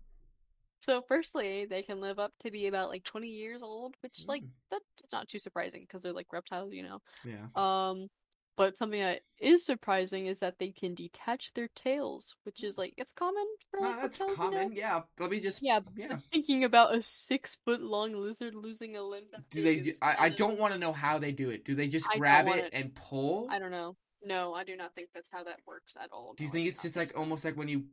So, 0.80 1.02
firstly, 1.08 1.66
they 1.68 1.82
can 1.82 2.00
live 2.00 2.18
up 2.18 2.32
to 2.40 2.50
be 2.50 2.66
about 2.66 2.90
like 2.90 3.02
20 3.04 3.28
years 3.28 3.62
old, 3.62 3.94
which 4.02 4.24
like 4.28 4.42
Mm. 4.42 4.50
that's 4.70 4.84
not 5.12 5.28
too 5.28 5.38
surprising 5.38 5.82
because 5.82 6.02
they're 6.02 6.12
like 6.12 6.32
reptiles, 6.32 6.72
you 6.72 6.82
know. 6.82 7.00
Yeah. 7.24 7.46
Um, 7.56 8.08
but 8.56 8.78
something 8.78 9.00
that 9.00 9.20
is 9.38 9.66
surprising 9.66 10.26
is 10.26 10.38
that 10.40 10.58
they 10.58 10.70
can 10.70 10.94
detach 10.94 11.50
their 11.54 11.68
tails, 11.74 12.34
which 12.44 12.62
is 12.62 12.78
like 12.78 12.94
it's 12.96 13.12
common 13.12 13.44
for 13.70 13.80
No, 13.80 13.88
like 13.88 14.00
that's 14.02 14.18
reptiles, 14.20 14.38
know? 14.38 14.44
common. 14.44 14.72
Yeah. 14.72 15.02
Let 15.18 15.30
me 15.30 15.40
just. 15.40 15.62
Yeah, 15.62 15.80
Yeah. 15.96 16.18
Thinking 16.32 16.64
about 16.64 16.94
a 16.94 17.02
six 17.02 17.58
foot 17.64 17.80
long 17.82 18.14
lizard 18.14 18.54
losing 18.54 18.96
a 18.96 19.02
limb. 19.02 19.24
Do 19.50 19.62
they? 19.62 19.76
Do, 19.80 19.92
I, 20.00 20.16
I 20.18 20.28
don't 20.30 20.58
want 20.58 20.72
to 20.72 20.78
know 20.78 20.92
how 20.92 21.18
they 21.18 21.32
do 21.32 21.50
it. 21.50 21.64
Do 21.64 21.74
they 21.74 21.88
just 21.88 22.06
I 22.10 22.18
grab 22.18 22.46
it 22.48 22.64
it. 22.66 22.70
and 22.72 22.94
pull? 22.94 23.48
I 23.50 23.58
don't 23.58 23.70
know. 23.72 23.96
No, 24.24 24.54
I 24.54 24.64
do 24.64 24.74
not 24.76 24.94
think 24.94 25.08
that's 25.14 25.30
how 25.30 25.44
that 25.44 25.60
works 25.66 25.94
at 26.02 26.10
all. 26.12 26.34
Do 26.36 26.44
you 26.44 26.48
No, 26.48 26.52
think 26.52 26.68
it's 26.68 26.80
just 26.82 26.96
like 26.96 27.12
almost 27.16 27.44
like 27.44 27.56
when 27.56 27.68
you 27.68 27.84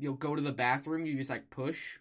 you'll 0.00 0.14
go 0.14 0.34
to 0.34 0.42
the 0.42 0.52
bathroom, 0.52 1.06
you 1.06 1.16
just 1.16 1.30
like 1.30 1.50
push? 1.50 1.98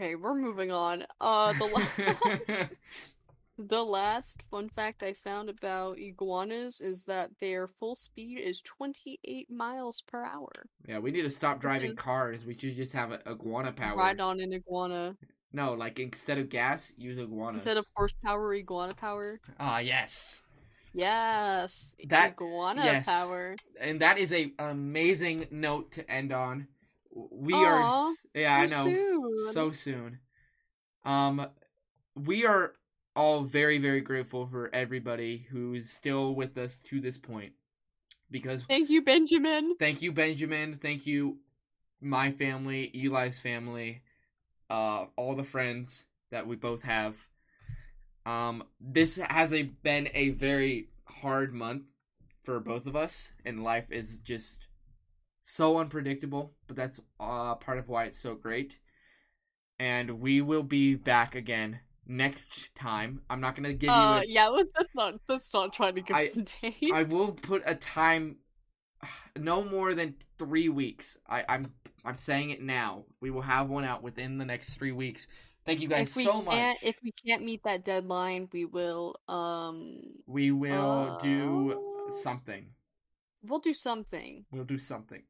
Okay, 0.00 0.14
we're 0.14 0.34
moving 0.34 0.70
on. 0.70 1.04
Uh, 1.20 1.52
the 1.52 1.64
la- 1.66 2.66
the 3.58 3.82
last 3.82 4.42
fun 4.50 4.68
fact 4.68 5.02
I 5.02 5.12
found 5.12 5.48
about 5.50 5.98
iguanas 5.98 6.80
is 6.80 7.04
that 7.06 7.30
their 7.40 7.68
full 7.68 7.96
speed 7.96 8.38
is 8.40 8.60
28 8.62 9.50
miles 9.50 10.02
per 10.06 10.24
hour. 10.24 10.50
yeah, 10.86 10.98
we 10.98 11.10
need 11.10 11.22
to 11.22 11.30
stop 11.30 11.60
driving 11.60 11.92
is- 11.92 11.98
cars. 11.98 12.44
We 12.44 12.54
should 12.56 12.74
just 12.76 12.92
have 12.92 13.12
a 13.12 13.20
iguana 13.28 13.72
power. 13.72 13.96
Ride 13.96 14.20
on 14.20 14.40
an 14.40 14.52
iguana 14.52 15.16
No, 15.52 15.74
like 15.74 15.98
instead 15.98 16.38
of 16.38 16.48
gas, 16.48 16.92
use 16.96 17.18
iguanas. 17.18 17.60
instead 17.62 17.76
of 17.78 17.86
horsepower, 17.96 18.54
iguana 18.54 18.94
power. 18.94 19.40
ah 19.58 19.78
yes, 19.78 20.42
Yes, 20.98 21.94
That- 22.08 22.32
iguana 22.32 22.84
yes. 22.84 23.06
power. 23.06 23.54
and 23.78 24.00
that 24.00 24.18
is 24.18 24.32
a 24.32 24.52
amazing 24.58 25.46
note 25.52 25.92
to 25.92 26.10
end 26.10 26.32
on. 26.32 26.66
We 27.14 27.52
Aw, 27.54 27.58
are, 28.08 28.14
yeah, 28.34 28.56
I 28.56 28.66
know, 28.66 28.84
soon. 28.84 29.52
so 29.52 29.70
soon. 29.70 30.18
Um, 31.04 31.46
we 32.16 32.44
are 32.46 32.74
all 33.14 33.42
very, 33.42 33.78
very 33.78 34.00
grateful 34.00 34.48
for 34.48 34.74
everybody 34.74 35.46
who's 35.50 35.88
still 35.88 36.34
with 36.34 36.58
us 36.58 36.82
to 36.88 37.00
this 37.00 37.16
point, 37.16 37.52
because 38.28 38.64
Thank 38.64 38.90
you, 38.90 39.00
Benjamin. 39.02 39.76
thank 39.78 40.02
you, 40.02 40.10
Benjamin. 40.10 40.78
Thank 40.78 41.06
you, 41.06 41.38
my 42.00 42.32
family, 42.32 42.90
Eli's 42.92 43.38
family, 43.38 44.02
uh, 44.68 45.06
all 45.14 45.36
the 45.36 45.44
friends 45.44 46.06
that 46.32 46.48
we 46.48 46.56
both 46.56 46.82
have. 46.82 47.27
Um, 48.28 48.64
this 48.80 49.16
has 49.16 49.52
a 49.54 49.62
been 49.62 50.08
a 50.12 50.30
very 50.30 50.88
hard 51.06 51.54
month 51.54 51.84
for 52.44 52.60
both 52.60 52.86
of 52.86 52.94
us, 52.94 53.32
and 53.44 53.64
life 53.64 53.90
is 53.90 54.18
just 54.18 54.66
so 55.44 55.78
unpredictable. 55.78 56.52
But 56.66 56.76
that's 56.76 57.00
uh, 57.18 57.54
part 57.54 57.78
of 57.78 57.88
why 57.88 58.04
it's 58.04 58.18
so 58.18 58.34
great. 58.34 58.78
And 59.80 60.20
we 60.20 60.40
will 60.42 60.62
be 60.62 60.94
back 60.94 61.34
again 61.34 61.80
next 62.06 62.74
time. 62.74 63.22
I'm 63.30 63.40
not 63.40 63.54
gonna 63.56 63.72
give 63.72 63.90
Uh, 63.90 64.22
you. 64.26 64.34
yeah, 64.34 64.48
let- 64.48 64.66
let's 64.78 64.94
not 64.94 65.14
let's 65.28 65.54
not 65.54 65.72
try 65.72 65.90
to 65.90 66.00
give 66.00 66.16
I- 66.16 66.32
a 66.34 66.34
date. 66.34 66.90
A, 66.92 66.94
I 66.94 67.02
will 67.04 67.32
put 67.32 67.62
a 67.64 67.74
time. 67.74 68.36
No 69.38 69.62
more 69.62 69.94
than 69.94 70.16
three 70.38 70.68
weeks. 70.68 71.16
I, 71.28 71.44
I'm 71.48 71.72
I'm 72.04 72.16
saying 72.16 72.50
it 72.50 72.60
now. 72.60 73.04
We 73.20 73.30
will 73.30 73.42
have 73.42 73.68
one 73.70 73.84
out 73.84 74.02
within 74.02 74.36
the 74.38 74.44
next 74.44 74.74
three 74.74 74.90
weeks. 74.92 75.28
Thank 75.68 75.82
you 75.82 75.88
guys 75.88 76.10
if 76.10 76.16
we 76.16 76.24
so 76.24 76.32
can't, 76.40 76.46
much. 76.46 76.78
if 76.82 76.96
we 77.04 77.12
can't 77.12 77.44
meet 77.44 77.62
that 77.64 77.84
deadline, 77.84 78.48
we 78.52 78.64
will 78.64 79.16
um 79.28 80.00
we 80.26 80.50
will 80.50 81.18
do 81.22 81.76
Uh, 82.08 82.10
something. 82.10 82.66
we'll 83.44 83.60
do 83.60 83.74
something. 83.74 84.44
We'll 84.50 84.64
do 84.64 84.78
something. 84.78 85.22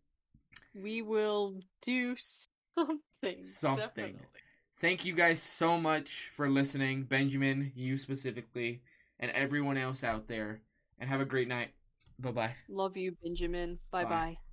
We 0.74 1.02
will 1.02 1.60
do 1.82 2.14
something. 2.16 3.42
Something. 3.42 4.14
Definitely. 4.14 4.26
Thank 4.78 5.04
you 5.04 5.12
guys 5.12 5.42
so 5.42 5.76
much 5.76 6.30
for 6.32 6.48
listening, 6.48 7.02
Benjamin, 7.02 7.72
you 7.74 7.98
specifically, 7.98 8.80
and 9.18 9.32
everyone 9.32 9.76
else 9.76 10.04
out 10.04 10.28
there. 10.28 10.62
And 11.00 11.10
have 11.10 11.20
a 11.20 11.24
great 11.24 11.48
night. 11.48 11.70
Bye 12.18 12.30
bye. 12.32 12.54
Love 12.68 12.96
you, 12.96 13.16
Benjamin. 13.22 13.78
Bye. 13.90 14.04
bye. 14.04 14.47